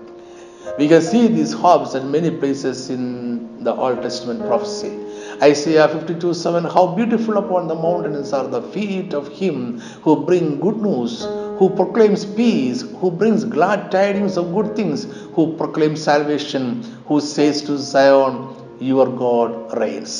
We 0.78 0.88
can 0.88 1.02
see 1.02 1.28
these 1.28 1.54
hopes 1.54 1.96
at 1.96 2.06
many 2.06 2.32
places 2.32 2.90
in 2.90 3.64
the 3.64 3.74
Old 3.74 4.02
Testament 4.02 4.42
prophecy. 4.42 4.98
Isaiah 5.42 5.88
52 5.88 6.34
7 6.34 6.66
How 6.66 6.96
beautiful 6.96 7.38
upon 7.38 7.68
the 7.68 7.76
mountains 7.76 8.34
are 8.34 8.48
the 8.48 8.62
feet 8.62 9.14
of 9.14 9.30
him 9.30 9.80
who 10.04 10.26
bring 10.26 10.60
good 10.60 10.78
news, 10.78 11.24
who 11.60 11.70
proclaims 11.70 12.26
peace, 12.26 12.82
who 13.00 13.12
brings 13.12 13.44
glad 13.44 13.92
tidings 13.92 14.38
of 14.38 14.54
good 14.54 14.76
things, 14.78 15.04
who 15.34 15.56
proclaims 15.58 16.02
salvation, 16.02 16.82
who 17.06 17.20
says 17.20 17.62
to 17.64 17.78
Zion, 17.78 18.56
Your 18.80 19.08
God 19.24 19.78
reigns. 19.78 20.14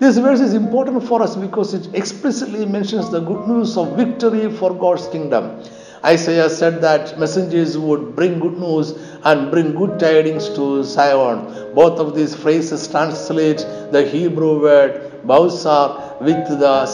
This 0.00 0.18
verse 0.18 0.40
is 0.40 0.52
important 0.52 1.04
for 1.04 1.22
us 1.22 1.36
because 1.36 1.74
it 1.74 1.94
explicitly 1.94 2.66
mentions 2.66 3.08
the 3.08 3.20
good 3.20 3.46
news 3.46 3.76
of 3.76 3.96
victory 3.96 4.50
for 4.50 4.74
God's 4.74 5.06
kingdom. 5.06 5.62
Isaiah 6.04 6.50
said 6.50 6.82
that 6.82 7.20
messengers 7.20 7.78
would 7.78 8.16
bring 8.16 8.40
good 8.40 8.58
news 8.58 8.90
and 9.22 9.52
bring 9.52 9.76
good 9.76 10.00
tidings 10.00 10.48
to 10.56 10.82
Zion. 10.82 11.72
Both 11.74 12.00
of 12.00 12.16
these 12.16 12.34
phrases 12.34 12.88
translate 12.88 13.58
the 13.92 14.02
Hebrew 14.12 14.60
word 14.60 15.22
Basar 15.24 16.20
with 16.20 16.46
the 16.48 16.86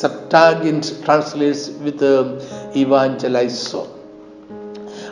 Septuagint 0.00 0.84
translates 1.04 1.68
with 1.84 2.02
um, 2.02 2.38
evangelizo. 2.80 3.80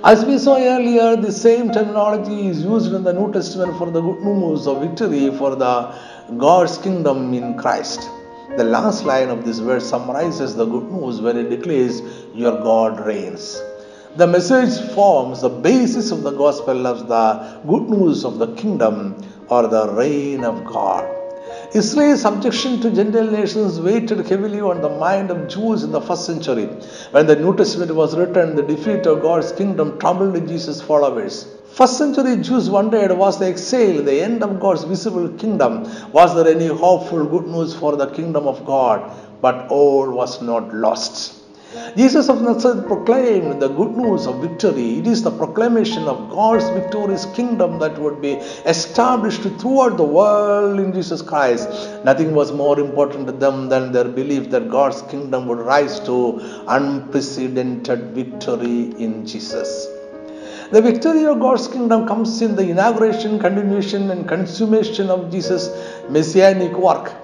As 0.04 0.24
we 0.24 0.38
saw 0.38 0.56
earlier, 0.56 1.16
the 1.16 1.32
same 1.32 1.72
terminology 1.72 2.46
is 2.46 2.62
used 2.62 2.92
in 2.92 3.02
the 3.02 3.12
New 3.12 3.32
Testament 3.32 3.76
for 3.78 3.90
the 3.90 4.00
good 4.00 4.22
news 4.22 4.66
of 4.68 4.82
victory 4.82 5.36
for 5.36 5.56
the 5.56 5.92
God's 6.36 6.78
kingdom 6.78 7.34
in 7.34 7.58
Christ. 7.58 8.08
The 8.56 8.64
last 8.64 9.04
line 9.04 9.28
of 9.28 9.44
this 9.44 9.58
verse 9.58 9.88
summarizes 9.88 10.54
the 10.54 10.66
good 10.66 10.90
news 10.92 11.20
when 11.20 11.36
it 11.36 11.50
declares, 11.50 12.00
Your 12.32 12.52
God 12.52 13.04
reigns. 13.04 13.60
The 14.16 14.26
message 14.26 14.94
forms 14.94 15.40
the 15.40 15.48
basis 15.48 16.10
of 16.12 16.22
the 16.22 16.30
gospel 16.30 16.86
of 16.86 17.08
the 17.08 17.60
good 17.66 17.90
news 17.90 18.24
of 18.24 18.38
the 18.38 18.54
kingdom 18.54 19.16
or 19.48 19.66
the 19.66 19.92
reign 19.92 20.44
of 20.44 20.64
God. 20.64 21.25
Israel's 21.80 22.22
subjection 22.22 22.80
to 22.80 22.90
Gentile 22.90 23.30
nations 23.30 23.78
weighed 23.78 24.08
heavily 24.08 24.62
on 24.62 24.80
the 24.80 24.88
mind 24.88 25.30
of 25.30 25.46
Jews 25.46 25.82
in 25.82 25.92
the 25.92 26.00
first 26.00 26.24
century. 26.24 26.68
When 27.10 27.26
the 27.26 27.36
New 27.36 27.54
Testament 27.54 27.94
was 27.94 28.16
written, 28.16 28.56
the 28.56 28.62
defeat 28.62 29.04
of 29.06 29.20
God's 29.20 29.52
kingdom 29.52 29.98
troubled 29.98 30.48
Jesus' 30.48 30.80
followers. 30.80 31.46
First 31.72 31.98
century 31.98 32.38
Jews 32.38 32.70
wondered 32.70 33.12
was 33.12 33.38
the 33.38 33.48
exile 33.48 34.02
the 34.02 34.22
end 34.22 34.42
of 34.42 34.58
God's 34.58 34.84
visible 34.84 35.28
kingdom? 35.28 35.72
Was 36.12 36.34
there 36.34 36.48
any 36.48 36.68
hopeful 36.68 37.26
good 37.26 37.46
news 37.46 37.74
for 37.74 37.94
the 37.96 38.06
kingdom 38.06 38.48
of 38.48 38.64
God? 38.64 39.14
But 39.42 39.68
all 39.68 40.10
was 40.10 40.40
not 40.40 40.72
lost. 40.72 41.45
Jesus 41.96 42.28
of 42.28 42.42
Nazareth 42.42 42.86
proclaimed 42.86 43.60
the 43.60 43.68
good 43.68 43.96
news 43.96 44.26
of 44.26 44.42
victory. 44.42 44.98
It 44.98 45.06
is 45.06 45.22
the 45.22 45.30
proclamation 45.30 46.04
of 46.04 46.28
God's 46.28 46.68
victorious 46.70 47.26
kingdom 47.34 47.78
that 47.78 47.98
would 47.98 48.20
be 48.20 48.32
established 48.74 49.42
throughout 49.60 49.96
the 49.96 50.04
world 50.04 50.78
in 50.78 50.92
Jesus 50.92 51.22
Christ. 51.22 51.68
Nothing 52.04 52.34
was 52.34 52.52
more 52.52 52.78
important 52.78 53.26
to 53.26 53.32
them 53.32 53.68
than 53.68 53.92
their 53.92 54.04
belief 54.04 54.50
that 54.50 54.70
God's 54.70 55.02
kingdom 55.02 55.46
would 55.48 55.58
rise 55.58 55.98
to 56.00 56.40
unprecedented 56.68 58.14
victory 58.14 58.92
in 59.02 59.26
Jesus. 59.26 59.88
The 60.70 60.82
victory 60.82 61.24
of 61.26 61.38
God's 61.38 61.68
kingdom 61.68 62.08
comes 62.08 62.42
in 62.42 62.56
the 62.56 62.68
inauguration, 62.68 63.38
continuation, 63.38 64.10
and 64.10 64.28
consummation 64.28 65.08
of 65.10 65.30
Jesus' 65.30 65.70
messianic 66.10 66.72
work. 66.72 67.14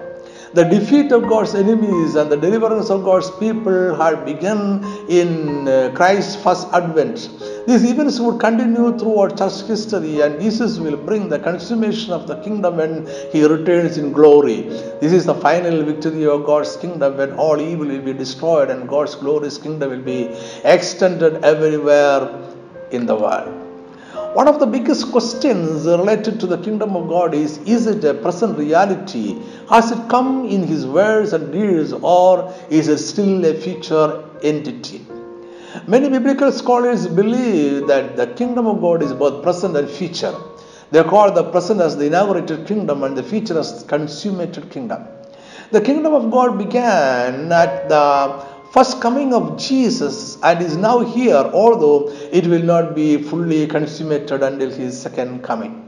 The 0.53 0.65
defeat 0.65 1.11
of 1.11 1.23
God's 1.27 1.55
enemies 1.55 2.13
and 2.13 2.31
the 2.31 2.37
deliverance 2.37 2.91
of 2.91 3.03
God's 3.03 3.31
people 3.37 3.95
had 3.95 4.23
begun 4.23 4.85
in 5.09 5.67
uh, 5.67 5.91
Christ's 5.95 6.35
first 6.43 6.67
advent. 6.71 7.27
These 7.65 7.89
events 7.89 8.19
would 8.19 8.39
continue 8.39 8.95
throughout 8.99 9.35
church 9.35 9.63
history, 9.63 10.21
and 10.21 10.39
Jesus 10.39 10.77
will 10.77 10.95
bring 10.95 11.27
the 11.27 11.39
consummation 11.39 12.13
of 12.13 12.27
the 12.27 12.35
kingdom 12.43 12.77
when 12.77 13.09
he 13.31 13.43
returns 13.43 13.97
in 13.97 14.11
glory. 14.11 14.61
This 15.01 15.11
is 15.11 15.25
the 15.25 15.33
final 15.33 15.81
victory 15.81 16.27
of 16.27 16.45
God's 16.45 16.77
kingdom 16.77 17.17
when 17.17 17.31
all 17.31 17.59
evil 17.59 17.87
will 17.87 18.01
be 18.03 18.13
destroyed 18.13 18.69
and 18.69 18.87
God's 18.87 19.15
glorious 19.15 19.57
kingdom 19.57 19.89
will 19.89 20.03
be 20.03 20.25
extended 20.63 21.43
everywhere 21.43 22.29
in 22.91 23.07
the 23.07 23.15
world. 23.15 23.62
One 24.33 24.47
of 24.47 24.59
the 24.59 24.65
biggest 24.65 25.11
questions 25.11 25.85
related 25.85 26.39
to 26.39 26.47
the 26.47 26.57
kingdom 26.57 26.95
of 26.95 27.07
God 27.07 27.35
is 27.35 27.59
Is 27.67 27.85
it 27.85 28.03
a 28.03 28.15
present 28.15 28.57
reality? 28.57 29.37
Has 29.69 29.91
it 29.91 30.09
come 30.09 30.47
in 30.47 30.63
His 30.63 30.87
words 30.87 31.33
and 31.33 31.53
deeds, 31.53 31.93
or 31.93 32.51
is 32.71 32.87
it 32.87 32.97
still 32.97 33.45
a 33.45 33.53
future 33.53 34.23
entity? 34.41 35.05
Many 35.85 36.09
biblical 36.09 36.51
scholars 36.51 37.05
believe 37.07 37.85
that 37.85 38.17
the 38.17 38.25
kingdom 38.25 38.65
of 38.65 38.81
God 38.81 39.03
is 39.03 39.13
both 39.13 39.43
present 39.43 39.77
and 39.77 39.87
future. 39.87 40.35
They 40.89 41.03
call 41.03 41.31
the 41.31 41.43
present 41.51 41.79
as 41.79 41.95
the 41.95 42.07
inaugurated 42.07 42.65
kingdom 42.65 43.03
and 43.03 43.15
the 43.15 43.21
future 43.21 43.59
as 43.59 43.83
consummated 43.83 44.71
kingdom. 44.71 45.05
The 45.69 45.81
kingdom 45.81 46.15
of 46.15 46.31
God 46.31 46.57
began 46.57 47.51
at 47.51 47.87
the 47.87 48.52
first 48.73 48.99
coming 48.99 49.35
of 49.35 49.55
Jesus 49.55 50.41
and 50.41 50.59
is 50.59 50.75
now 50.75 50.99
here, 50.99 51.43
although 51.61 52.09
it 52.31 52.47
will 52.47 52.63
not 52.63 52.95
be 52.95 53.21
fully 53.21 53.67
consummated 53.67 54.41
until 54.41 54.71
his 54.71 54.99
second 54.99 55.43
coming. 55.43 55.79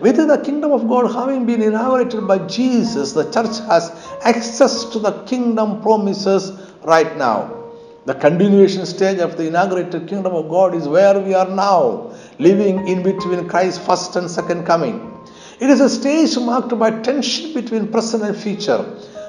With 0.00 0.16
the 0.16 0.40
kingdom 0.44 0.70
of 0.70 0.86
God 0.86 1.12
having 1.12 1.44
been 1.44 1.60
inaugurated 1.60 2.28
by 2.28 2.38
Jesus, 2.46 3.12
the 3.12 3.24
church 3.32 3.58
has 3.66 3.90
access 4.22 4.84
to 4.92 5.00
the 5.00 5.24
kingdom 5.24 5.82
promises 5.82 6.52
right 6.84 7.16
now. 7.16 7.72
The 8.06 8.14
continuation 8.14 8.86
stage 8.86 9.18
of 9.18 9.36
the 9.36 9.48
inaugurated 9.48 10.06
kingdom 10.06 10.34
of 10.34 10.48
God 10.48 10.74
is 10.76 10.86
where 10.86 11.18
we 11.18 11.34
are 11.34 11.48
now, 11.48 12.12
living 12.38 12.86
in 12.86 13.02
between 13.02 13.48
Christ's 13.48 13.84
first 13.84 14.14
and 14.14 14.30
second 14.30 14.64
coming. 14.66 15.10
It 15.58 15.68
is 15.68 15.80
a 15.80 15.88
stage 15.88 16.36
marked 16.38 16.78
by 16.78 16.90
tension 17.00 17.54
between 17.54 17.90
present 17.90 18.22
and 18.22 18.36
future. 18.36 18.84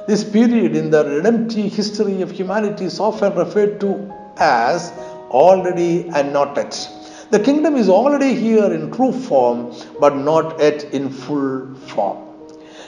This 0.08 0.24
period 0.24 0.76
in 0.76 0.92
the 0.92 1.04
redemptive 1.04 1.74
history 1.74 2.22
of 2.22 2.30
humanity 2.30 2.86
is 2.86 3.00
often 3.00 3.34
referred 3.36 3.80
to 3.80 4.14
as 4.38 4.92
already 5.32 6.08
and 6.10 6.32
not 6.32 6.56
yet. 6.56 6.74
The 7.32 7.40
kingdom 7.40 7.76
is 7.76 7.90
already 7.90 8.36
here 8.36 8.72
in 8.72 8.92
true 8.92 9.12
form, 9.12 9.74
but 10.00 10.16
not 10.16 10.60
yet 10.60 10.84
in 10.94 11.10
full 11.10 11.74
form. 11.88 12.20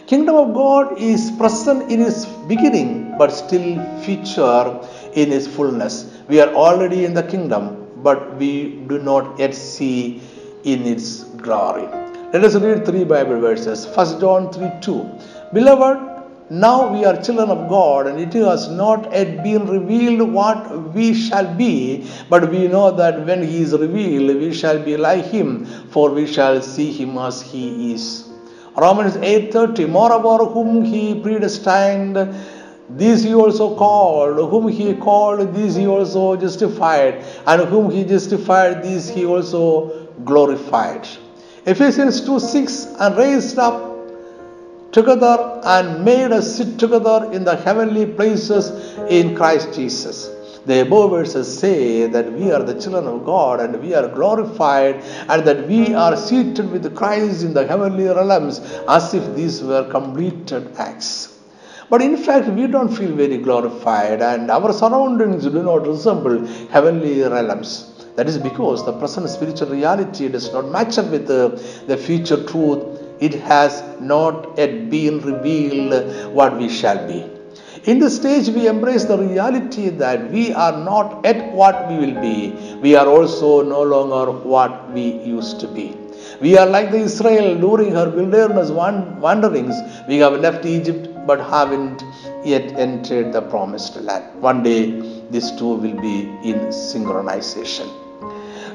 Kingdom 0.06 0.36
of 0.36 0.54
God 0.54 1.02
is 1.02 1.32
present 1.40 1.92
in 1.92 2.02
its 2.04 2.26
beginning, 2.48 3.16
but 3.18 3.32
still 3.32 3.84
future 4.02 4.80
in 5.16 5.32
its 5.32 5.48
fullness. 5.48 6.06
We 6.28 6.40
are 6.40 6.54
already 6.54 7.04
in 7.04 7.16
the 7.16 7.24
kingdom, 7.24 7.88
but 8.04 8.38
we 8.38 8.76
do 8.88 9.00
not 9.00 9.40
yet 9.40 9.56
see 9.56 10.22
in 10.66 10.86
its 10.86 11.24
glory. 11.46 11.88
Let 12.32 12.44
us 12.44 12.54
read 12.56 12.86
three 12.86 13.06
Bible 13.06 13.40
verses. 13.40 13.88
1 13.88 14.20
John 14.20 14.54
3 14.54 14.70
2. 14.82 15.10
Beloved, 15.52 16.17
now 16.50 16.94
we 16.94 17.04
are 17.04 17.22
children 17.22 17.50
of 17.50 17.68
God, 17.68 18.08
and 18.08 18.20
it 18.20 18.34
has 18.34 18.70
not 18.70 19.12
yet 19.12 19.44
been 19.44 19.68
revealed 19.68 20.32
what 20.32 20.94
we 20.94 21.14
shall 21.14 21.54
be, 21.56 22.10
but 22.30 22.50
we 22.50 22.68
know 22.70 22.90
that 22.92 23.26
when 23.26 23.44
He 23.44 23.62
is 23.62 23.74
revealed, 23.74 24.38
we 24.38 24.54
shall 24.54 24.80
be 24.82 24.96
like 24.96 25.26
Him, 25.26 25.66
for 25.66 26.10
we 26.10 26.26
shall 26.26 26.62
see 26.62 26.92
Him 26.92 27.18
as 27.18 27.42
He 27.42 27.94
is. 27.94 28.30
Romans 28.78 29.18
8:30 29.18 29.90
Moreover, 29.90 30.46
whom 30.46 30.86
He 30.86 31.20
predestined, 31.20 32.34
these 32.90 33.24
He 33.24 33.34
also 33.34 33.76
called, 33.76 34.50
whom 34.50 34.70
He 34.70 34.94
called, 34.94 35.54
these 35.54 35.76
He 35.76 35.86
also 35.86 36.38
justified, 36.38 37.26
and 37.46 37.68
whom 37.68 37.92
He 37.92 38.06
justified, 38.06 38.84
these 38.84 39.10
He 39.10 39.26
also 39.26 40.08
glorified. 40.24 41.06
Ephesians 41.66 42.22
2 42.22 42.40
6 42.40 42.96
and 43.00 43.18
raised 43.18 43.60
up 43.60 43.97
together 44.98 45.62
and 45.64 46.04
made 46.04 46.32
us 46.32 46.48
sit 46.58 46.80
together 46.80 47.30
in 47.32 47.44
the 47.44 47.56
heavenly 47.56 48.06
places 48.20 48.66
in 49.18 49.36
Christ 49.36 49.74
Jesus. 49.74 50.30
The 50.66 50.82
above 50.82 51.12
verses 51.12 51.48
say 51.60 52.08
that 52.08 52.32
we 52.34 52.52
are 52.52 52.64
the 52.64 52.78
children 52.82 53.06
of 53.08 53.24
God 53.24 53.62
and 53.62 53.82
we 53.82 53.94
are 53.94 54.08
glorified 54.08 54.96
and 55.32 55.46
that 55.48 55.68
we 55.68 55.94
are 55.94 56.18
seated 56.18 56.70
with 56.72 56.96
Christ 56.96 57.44
in 57.44 57.54
the 57.54 57.66
heavenly 57.66 58.06
realms 58.06 58.60
as 58.98 59.14
if 59.14 59.36
these 59.36 59.62
were 59.64 59.86
completed 59.90 60.76
acts. 60.78 61.10
But 61.90 62.02
in 62.02 62.18
fact, 62.18 62.48
we 62.50 62.68
don't 62.68 62.94
feel 62.94 63.16
very 63.16 63.38
glorified 63.38 64.22
and 64.22 64.52
our 64.52 64.74
surroundings 64.74 65.44
do 65.44 65.64
not 65.64 65.88
resemble 65.88 66.46
heavenly 66.68 67.22
realms. 67.22 67.94
That 68.18 68.28
is 68.28 68.40
because 68.40 68.84
the 68.84 68.94
present 68.94 69.30
spiritual 69.30 69.70
reality 69.70 70.28
does 70.28 70.52
not 70.52 70.70
match 70.70 70.98
up 70.98 71.12
with 71.12 71.28
the, 71.28 71.98
future 71.98 72.44
truth 72.46 72.97
it 73.20 73.34
has 73.36 73.84
not 74.00 74.58
yet 74.58 74.90
been 74.90 75.20
revealed 75.22 76.34
what 76.34 76.58
we 76.58 76.70
shall 76.70 77.08
be. 77.08 77.26
In 77.86 78.00
this 78.00 78.18
stage, 78.18 78.50
we 78.50 78.68
embrace 78.68 79.06
the 79.06 79.18
reality 79.18 79.90
that 79.90 80.30
we 80.32 80.52
are 80.54 80.78
not 80.78 81.22
yet 81.24 81.54
what 81.54 81.88
we 81.90 81.98
will 81.98 82.22
be. 82.22 82.54
We 82.82 82.96
are 82.96 83.08
also 83.08 83.62
no 83.62 83.82
longer 83.82 84.32
what 84.32 84.92
we 84.92 85.14
used 85.24 85.60
to 85.62 85.68
be. 85.68 85.96
We 86.42 86.58
are 86.58 86.66
like 86.66 86.92
the 86.92 86.98
Israel 86.98 87.58
during 87.60 87.92
her 87.94 88.10
wilderness 88.10 88.72
wanderings. 88.72 89.76
We 90.08 90.18
have 90.18 90.34
left 90.34 90.66
Egypt 90.66 91.08
but 91.26 91.40
haven't 91.40 92.04
yet 92.44 92.74
entered 92.74 93.32
the 93.34 93.42
promised 93.42 93.96
land. 93.98 94.42
One 94.42 94.64
day, 94.64 95.02
these 95.30 95.52
two 95.52 95.74
will 95.76 96.00
be 96.02 96.22
in 96.44 96.60
synchronization. 96.70 98.07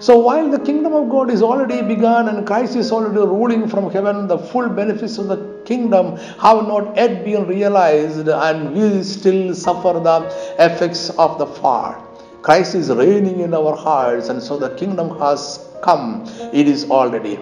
So 0.03 0.19
while 0.19 0.51
the 0.51 0.59
kingdom 0.59 0.95
of 0.95 1.09
God 1.11 1.31
is 1.31 1.43
already 1.43 1.81
begun 1.81 2.29
and 2.29 2.45
Christ 2.45 2.75
is 2.75 2.91
already 2.91 3.21
ruling 3.21 3.69
from 3.69 3.89
heaven, 3.89 4.27
the 4.27 4.37
full 4.37 4.69
benefits 4.69 5.17
of 5.17 5.29
the 5.29 5.37
kingdom 5.65 6.17
have 6.41 6.67
not 6.67 6.97
yet 6.97 7.25
been 7.25 7.47
realized 7.47 8.27
and 8.27 8.75
we 8.75 9.05
still 9.05 9.55
suffer 9.55 10.01
the 10.01 10.17
effects 10.59 11.11
of 11.11 11.39
the 11.39 11.47
fall. 11.47 11.95
Christ 12.43 12.75
is 12.75 12.91
reigning 12.91 13.39
in 13.39 13.55
our 13.55 13.77
hearts 13.77 14.29
and 14.29 14.43
so 14.43 14.59
the 14.59 14.75
kingdom 14.75 15.17
has 15.21 15.65
come. 15.85 16.25
It 16.53 16.67
is 16.67 16.91
already. 16.91 17.39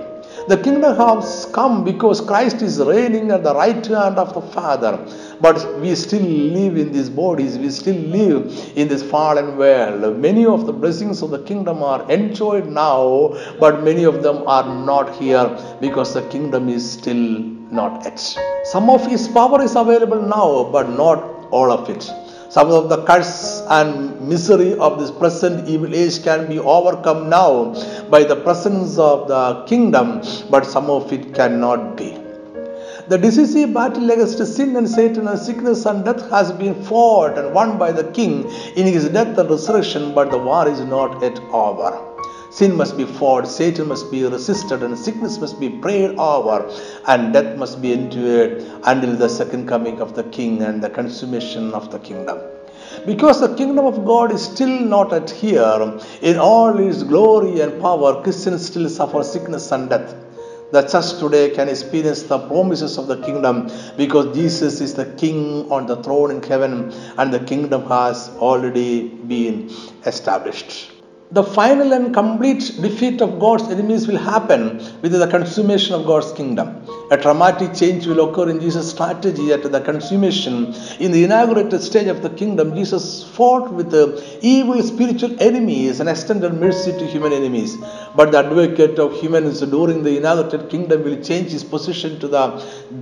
The 0.48 0.56
kingdom 0.56 0.96
has 0.96 1.46
come 1.52 1.84
because 1.84 2.20
Christ 2.20 2.62
is 2.62 2.78
reigning 2.78 3.30
at 3.30 3.42
the 3.42 3.54
right 3.54 3.84
hand 3.86 4.18
of 4.18 4.34
the 4.34 4.40
Father. 4.40 4.98
But 5.40 5.80
we 5.80 5.94
still 5.94 6.22
live 6.22 6.76
in 6.76 6.92
these 6.92 7.10
bodies, 7.10 7.58
we 7.58 7.70
still 7.70 7.96
live 7.96 8.72
in 8.76 8.88
this 8.88 9.02
fallen 9.02 9.56
world. 9.56 10.16
Many 10.18 10.46
of 10.46 10.66
the 10.66 10.72
blessings 10.72 11.22
of 11.22 11.30
the 11.30 11.42
kingdom 11.42 11.82
are 11.82 12.10
enjoyed 12.10 12.66
now, 12.66 13.36
but 13.58 13.82
many 13.82 14.04
of 14.04 14.22
them 14.22 14.42
are 14.46 14.66
not 14.84 15.14
here 15.16 15.46
because 15.80 16.14
the 16.14 16.22
kingdom 16.28 16.68
is 16.68 16.90
still 16.90 17.16
not 17.70 18.04
yet. 18.04 18.18
Some 18.64 18.90
of 18.90 19.06
His 19.06 19.28
power 19.28 19.62
is 19.62 19.76
available 19.76 20.22
now, 20.22 20.64
but 20.70 20.88
not 20.90 21.18
all 21.50 21.70
of 21.70 21.88
it. 21.88 22.10
Some 22.50 22.72
of 22.72 22.88
the 22.88 23.04
curse 23.04 23.62
and 23.68 24.20
misery 24.28 24.76
of 24.76 24.98
this 24.98 25.12
present 25.12 25.68
evil 25.68 25.94
age 25.94 26.20
can 26.24 26.48
be 26.48 26.58
overcome 26.58 27.28
now 27.30 27.74
by 28.10 28.24
the 28.24 28.34
presence 28.34 28.98
of 28.98 29.28
the 29.28 29.62
kingdom, 29.68 30.20
but 30.50 30.66
some 30.66 30.90
of 30.90 31.12
it 31.12 31.32
cannot 31.32 31.96
be. 31.96 32.18
The 33.06 33.18
decisive 33.18 33.72
battle 33.72 34.10
against 34.10 34.44
sin 34.56 34.74
and 34.74 34.90
Satan 34.90 35.28
and 35.28 35.38
sickness 35.38 35.86
and 35.86 36.04
death 36.04 36.28
has 36.30 36.50
been 36.50 36.74
fought 36.82 37.38
and 37.38 37.54
won 37.54 37.78
by 37.78 37.92
the 37.92 38.10
King 38.10 38.50
in 38.74 38.84
his 38.84 39.08
death 39.10 39.38
and 39.38 39.48
resurrection, 39.48 40.12
but 40.12 40.32
the 40.32 40.38
war 40.38 40.66
is 40.66 40.80
not 40.80 41.22
yet 41.22 41.38
over. 41.52 42.09
Sin 42.50 42.76
must 42.76 42.96
be 42.96 43.04
fought, 43.04 43.46
Satan 43.46 43.86
must 43.86 44.10
be 44.10 44.24
resisted, 44.24 44.82
and 44.82 44.98
sickness 44.98 45.38
must 45.38 45.60
be 45.60 45.68
prayed 45.68 46.18
over, 46.18 46.68
and 47.06 47.32
death 47.32 47.56
must 47.56 47.80
be 47.80 47.92
endured 47.92 48.64
until 48.82 49.14
the 49.14 49.28
second 49.28 49.68
coming 49.68 50.00
of 50.00 50.16
the 50.16 50.24
King 50.24 50.60
and 50.62 50.82
the 50.82 50.90
consummation 50.90 51.72
of 51.72 51.92
the 51.92 52.00
kingdom. 52.00 52.40
Because 53.06 53.40
the 53.40 53.54
kingdom 53.54 53.86
of 53.86 54.04
God 54.04 54.32
is 54.32 54.42
still 54.42 54.80
not 54.80 55.12
at 55.12 55.30
here, 55.30 55.96
in 56.22 56.38
all 56.38 56.76
its 56.76 57.04
glory 57.04 57.60
and 57.60 57.80
power, 57.80 58.20
Christians 58.20 58.66
still 58.66 58.88
suffer 58.88 59.22
sickness 59.22 59.70
and 59.70 59.88
death. 59.88 60.12
The 60.72 60.82
church 60.82 61.20
today 61.20 61.50
can 61.50 61.68
experience 61.68 62.24
the 62.24 62.40
promises 62.40 62.98
of 62.98 63.06
the 63.06 63.22
kingdom 63.22 63.70
because 63.96 64.34
Jesus 64.34 64.80
is 64.80 64.94
the 64.94 65.06
King 65.06 65.70
on 65.70 65.86
the 65.86 66.02
throne 66.02 66.32
in 66.32 66.42
heaven 66.42 66.92
and 67.16 67.32
the 67.32 67.40
kingdom 67.40 67.86
has 67.86 68.28
already 68.40 69.08
been 69.08 69.70
established 70.04 70.99
the 71.32 71.44
final 71.44 71.92
and 71.92 72.12
complete 72.12 72.72
defeat 72.82 73.20
of 73.22 73.38
God's 73.38 73.70
enemies 73.70 74.08
will 74.08 74.18
happen 74.18 74.78
with 75.00 75.12
the 75.12 75.28
consummation 75.28 75.94
of 75.94 76.04
God's 76.04 76.32
kingdom. 76.32 76.84
A 77.12 77.16
dramatic 77.16 77.72
change 77.74 78.06
will 78.08 78.28
occur 78.28 78.48
in 78.50 78.58
Jesus' 78.60 78.90
strategy 78.90 79.52
at 79.52 79.62
the 79.62 79.80
consummation. 79.80 80.74
In 80.98 81.12
the 81.12 81.22
inaugurated 81.22 81.82
stage 81.82 82.08
of 82.08 82.22
the 82.22 82.30
kingdom, 82.30 82.74
Jesus 82.74 83.22
fought 83.22 83.72
with 83.72 83.92
the 83.92 84.04
evil 84.42 84.82
spiritual 84.82 85.40
enemies 85.40 86.00
and 86.00 86.08
extended 86.08 86.54
mercy 86.54 86.90
to 86.92 87.06
human 87.06 87.32
enemies. 87.32 87.76
But 88.16 88.32
the 88.32 88.38
advocate 88.38 88.98
of 88.98 89.20
humans 89.20 89.60
during 89.60 90.02
the 90.02 90.16
inaugurated 90.16 90.68
kingdom 90.68 91.04
will 91.04 91.22
change 91.22 91.52
his 91.52 91.62
position 91.62 92.18
to 92.18 92.26
the 92.26 92.44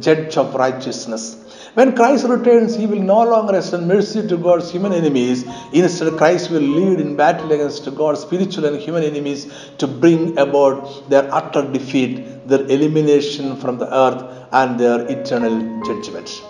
judge 0.01 0.37
of 0.37 0.55
righteousness. 0.55 1.48
When 1.75 1.95
Christ 1.95 2.27
returns, 2.27 2.75
he 2.75 2.87
will 2.87 3.03
no 3.03 3.23
longer 3.23 3.57
extend 3.57 3.87
mercy 3.87 4.27
to 4.27 4.37
God's 4.37 4.71
human 4.71 4.93
enemies. 4.93 5.45
Instead, 5.73 6.17
Christ 6.17 6.51
will 6.51 6.63
lead 6.63 6.99
in 6.99 7.15
battle 7.15 7.53
against 7.53 7.95
God's 7.95 8.21
spiritual 8.21 8.65
and 8.65 8.81
human 8.81 9.03
enemies 9.03 9.53
to 9.79 9.87
bring 9.87 10.37
about 10.39 11.09
their 11.11 11.33
utter 11.33 11.71
defeat, 11.71 12.49
their 12.49 12.63
elimination 12.63 13.57
from 13.57 13.79
the 13.79 13.95
earth, 13.95 14.25
and 14.53 14.81
their 14.81 15.07
eternal 15.07 15.85
judgment. 15.85 16.43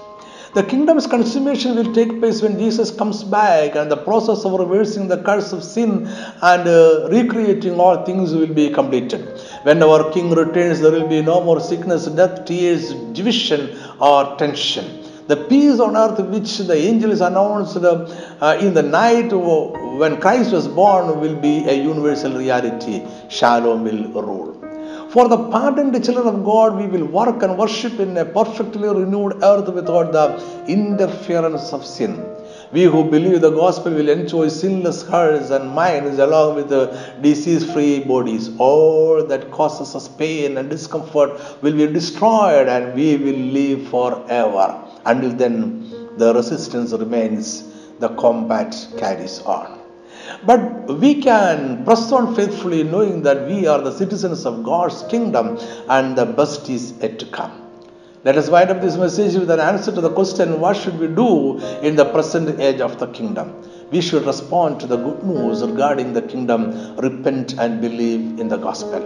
The 0.54 0.62
kingdom's 0.62 1.06
consummation 1.06 1.76
will 1.76 1.92
take 1.92 2.20
place 2.20 2.40
when 2.40 2.58
Jesus 2.58 2.90
comes 2.90 3.22
back, 3.22 3.74
and 3.74 3.90
the 3.90 3.96
process 3.96 4.44
of 4.44 4.52
reversing 4.58 5.08
the 5.08 5.22
curse 5.22 5.52
of 5.52 5.62
sin 5.62 6.06
and 6.06 6.68
uh, 6.68 7.08
recreating 7.10 7.78
all 7.78 8.04
things 8.04 8.32
will 8.32 8.46
be 8.46 8.70
completed. 8.70 9.38
When 9.64 9.82
our 9.82 10.10
King 10.10 10.30
returns, 10.30 10.80
there 10.80 10.92
will 10.92 11.08
be 11.08 11.20
no 11.20 11.42
more 11.42 11.60
sickness, 11.60 12.06
death, 12.06 12.46
tears, 12.46 12.94
division, 13.12 13.78
or 14.00 14.36
tension. 14.36 15.04
The 15.28 15.36
peace 15.36 15.78
on 15.78 15.94
earth 15.94 16.20
which 16.20 16.56
the 16.56 16.74
angels 16.74 17.20
announced 17.20 17.76
uh, 17.76 18.58
in 18.62 18.72
the 18.72 18.82
night 18.82 19.30
when 19.30 20.18
Christ 20.22 20.52
was 20.52 20.66
born 20.66 21.20
will 21.20 21.36
be 21.36 21.68
a 21.68 21.74
universal 21.74 22.32
reality. 22.32 23.02
Shalom 23.28 23.84
will 23.84 24.22
rule. 24.22 24.54
For 25.10 25.28
the 25.28 25.36
pardoned 25.50 26.02
children 26.02 26.26
of 26.28 26.42
God, 26.46 26.78
we 26.78 26.86
will 26.86 27.04
work 27.04 27.42
and 27.42 27.58
worship 27.58 28.00
in 28.00 28.16
a 28.16 28.24
perfectly 28.24 28.88
renewed 28.88 29.42
earth 29.42 29.68
without 29.68 30.12
the 30.12 30.64
interference 30.66 31.74
of 31.74 31.84
sin. 31.84 32.24
We 32.72 32.84
who 32.84 33.04
believe 33.04 33.42
the 33.42 33.50
gospel 33.50 33.92
will 33.92 34.08
enjoy 34.08 34.48
sinless 34.48 35.06
hearts 35.06 35.50
and 35.50 35.68
minds 35.68 36.18
along 36.18 36.54
with 36.56 36.70
disease 37.22 37.70
free 37.70 38.00
bodies. 38.00 38.48
All 38.58 39.26
that 39.26 39.50
causes 39.50 39.94
us 39.94 40.08
pain 40.08 40.56
and 40.56 40.70
discomfort 40.70 41.62
will 41.62 41.72
be 41.74 41.86
destroyed 41.86 42.66
and 42.66 42.94
we 42.94 43.16
will 43.18 43.42
live 43.58 43.88
forever. 43.88 44.87
Until 45.04 45.30
then, 45.30 45.90
the 46.16 46.34
resistance 46.34 46.92
remains, 46.92 47.64
the 47.98 48.08
combat 48.10 48.74
carries 48.96 49.40
on. 49.40 49.78
But 50.44 50.86
we 50.98 51.20
can 51.20 51.84
press 51.84 52.12
on 52.12 52.34
faithfully 52.34 52.82
knowing 52.82 53.22
that 53.22 53.46
we 53.48 53.66
are 53.66 53.80
the 53.80 53.92
citizens 53.92 54.44
of 54.44 54.62
God's 54.62 55.02
kingdom 55.04 55.58
and 55.88 56.16
the 56.16 56.26
best 56.26 56.68
is 56.68 56.92
yet 57.00 57.18
to 57.20 57.26
come. 57.26 57.62
Let 58.24 58.36
us 58.36 58.50
wind 58.50 58.70
up 58.70 58.80
this 58.80 58.96
message 58.96 59.34
with 59.34 59.50
an 59.50 59.60
answer 59.60 59.92
to 59.92 60.00
the 60.00 60.10
question 60.10 60.60
what 60.60 60.76
should 60.76 60.98
we 60.98 61.06
do 61.06 61.58
in 61.80 61.96
the 61.96 62.04
present 62.04 62.60
age 62.60 62.80
of 62.80 62.98
the 62.98 63.06
kingdom? 63.06 63.54
We 63.90 64.00
should 64.00 64.26
respond 64.26 64.80
to 64.80 64.86
the 64.86 64.96
good 64.96 65.22
news 65.22 65.62
regarding 65.62 66.12
the 66.12 66.22
kingdom, 66.22 66.96
repent 66.96 67.54
and 67.58 67.80
believe 67.80 68.38
in 68.38 68.48
the 68.48 68.56
gospel. 68.56 69.00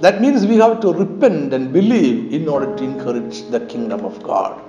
That 0.00 0.20
means 0.20 0.46
we 0.46 0.56
have 0.56 0.80
to 0.80 0.92
repent 0.92 1.52
and 1.52 1.72
believe 1.72 2.32
in 2.32 2.48
order 2.48 2.74
to 2.76 2.82
inherit 2.82 3.44
the 3.50 3.60
kingdom 3.60 4.04
of 4.04 4.22
God. 4.22 4.60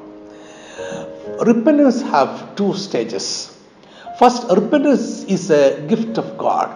Repentance 1.45 2.01
have 2.01 2.55
two 2.55 2.73
stages. 2.73 3.55
First, 4.19 4.49
repentance 4.49 5.23
is 5.25 5.49
a 5.51 5.79
gift 5.87 6.17
of 6.17 6.37
God. 6.37 6.75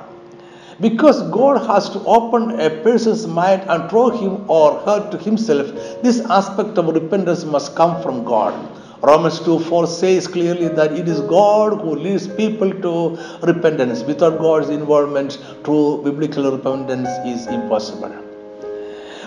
Because 0.79 1.21
God 1.31 1.65
has 1.67 1.89
to 1.89 1.99
open 2.05 2.59
a 2.59 2.69
person's 2.83 3.27
mind 3.27 3.63
and 3.67 3.89
draw 3.89 4.09
him 4.09 4.49
or 4.49 4.79
her 4.79 5.09
to 5.11 5.17
himself, 5.17 5.67
this 6.01 6.21
aspect 6.21 6.77
of 6.77 6.87
repentance 6.87 7.43
must 7.43 7.75
come 7.75 8.01
from 8.01 8.23
God. 8.23 8.53
Romans 9.03 9.39
2 9.39 9.59
4 9.59 9.87
says 9.87 10.27
clearly 10.27 10.67
that 10.67 10.91
it 10.91 11.07
is 11.07 11.21
God 11.21 11.81
who 11.81 11.95
leads 11.95 12.27
people 12.27 12.71
to 12.85 13.17
repentance. 13.41 14.03
Without 14.03 14.37
God's 14.37 14.69
involvement, 14.69 15.39
true 15.63 16.01
biblical 16.03 16.51
repentance 16.51 17.09
is 17.25 17.47
impossible. 17.47 18.30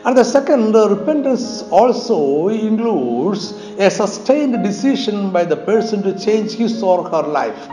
And 0.05 0.19
the 0.19 0.25
second, 0.25 0.73
the 0.73 0.89
repentance 0.91 1.63
also 1.71 2.49
includes 2.49 3.53
a 3.79 3.91
sustained 3.91 4.63
decision 4.63 5.31
by 5.31 5.45
the 5.45 5.57
person 5.57 6.03
to 6.03 6.19
change 6.19 6.53
his 6.53 6.83
or 6.83 7.09
her 7.09 7.23
life. 7.23 7.69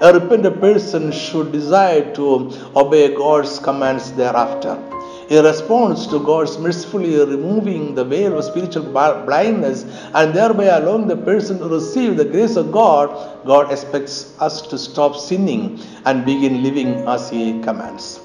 A 0.00 0.12
repentant 0.12 0.60
person 0.60 1.12
should 1.12 1.52
desire 1.52 2.12
to 2.16 2.50
obey 2.74 3.14
God's 3.14 3.60
commands 3.60 4.10
thereafter. 4.12 4.76
In 5.30 5.44
response 5.44 6.08
to 6.08 6.18
God's 6.18 6.58
mercifully 6.58 7.16
removing 7.24 7.94
the 7.94 8.04
veil 8.04 8.36
of 8.36 8.44
spiritual 8.44 8.84
blindness 8.92 9.84
and 10.12 10.34
thereby 10.34 10.64
allowing 10.64 11.06
the 11.06 11.16
person 11.16 11.58
to 11.60 11.68
receive 11.68 12.16
the 12.16 12.24
grace 12.24 12.56
of 12.56 12.72
God, 12.72 13.44
God 13.46 13.72
expects 13.72 14.34
us 14.40 14.60
to 14.62 14.76
stop 14.76 15.16
sinning 15.16 15.80
and 16.04 16.24
begin 16.24 16.64
living 16.64 17.06
as 17.06 17.30
He 17.30 17.60
commands. 17.62 18.20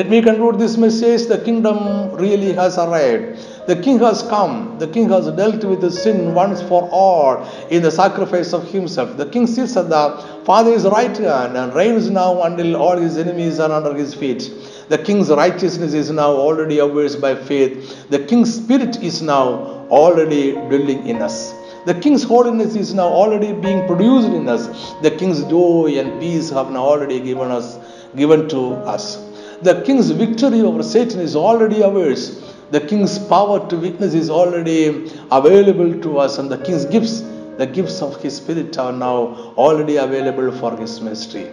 Let 0.00 0.08
me 0.08 0.22
conclude 0.22 0.58
this 0.58 0.78
message. 0.78 1.26
The 1.26 1.36
kingdom 1.36 2.12
really 2.12 2.54
has 2.54 2.78
arrived. 2.78 3.66
The 3.66 3.76
king 3.82 3.98
has 3.98 4.22
come. 4.22 4.78
The 4.78 4.88
king 4.88 5.10
has 5.10 5.26
dealt 5.32 5.62
with 5.62 5.82
the 5.82 5.90
sin 5.90 6.32
once 6.32 6.62
for 6.62 6.88
all 6.90 7.46
in 7.68 7.82
the 7.82 7.90
sacrifice 7.90 8.54
of 8.54 8.66
himself. 8.66 9.18
The 9.18 9.26
king 9.26 9.46
sits 9.46 9.76
at 9.76 9.90
the 9.90 10.04
Father's 10.46 10.86
right 10.86 11.14
hand 11.14 11.54
and 11.54 11.74
reigns 11.74 12.08
now 12.08 12.44
until 12.44 12.76
all 12.76 12.96
his 12.96 13.18
enemies 13.18 13.60
are 13.60 13.70
under 13.70 13.92
his 13.92 14.14
feet. 14.14 14.50
The 14.88 14.96
king's 14.96 15.28
righteousness 15.28 15.92
is 15.92 16.10
now 16.10 16.30
already 16.30 16.80
ours 16.80 17.14
by 17.14 17.34
faith. 17.34 18.08
The 18.08 18.24
king's 18.24 18.54
spirit 18.54 19.02
is 19.02 19.20
now 19.20 19.86
already 19.90 20.52
dwelling 20.52 21.06
in 21.06 21.20
us. 21.20 21.52
The 21.84 22.00
king's 22.00 22.22
holiness 22.22 22.74
is 22.74 22.94
now 22.94 23.08
already 23.08 23.52
being 23.52 23.86
produced 23.86 24.28
in 24.28 24.48
us. 24.48 24.94
The 25.02 25.10
king's 25.10 25.44
joy 25.44 25.98
and 25.98 26.18
peace 26.18 26.48
have 26.48 26.70
now 26.70 26.86
already 26.86 27.20
given 27.20 27.50
us 27.50 27.76
given 28.16 28.48
to 28.48 28.60
us. 28.96 29.29
The 29.62 29.82
king's 29.82 30.10
victory 30.10 30.62
over 30.62 30.82
Satan 30.82 31.20
is 31.20 31.36
already 31.36 31.82
ours. 31.84 32.40
The 32.70 32.80
king's 32.80 33.18
power 33.18 33.68
to 33.68 33.76
witness 33.76 34.14
is 34.14 34.30
already 34.30 35.12
available 35.30 36.00
to 36.00 36.18
us, 36.18 36.38
and 36.38 36.50
the 36.50 36.58
king's 36.58 36.86
gifts, 36.86 37.20
the 37.58 37.66
gifts 37.66 38.00
of 38.00 38.22
his 38.22 38.36
spirit, 38.36 38.78
are 38.78 38.92
now 38.92 39.52
already 39.58 39.96
available 39.96 40.50
for 40.52 40.76
his 40.76 41.00
ministry. 41.00 41.50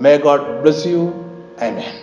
May 0.00 0.16
God 0.18 0.62
bless 0.62 0.86
you. 0.86 1.12
Amen. 1.60 2.01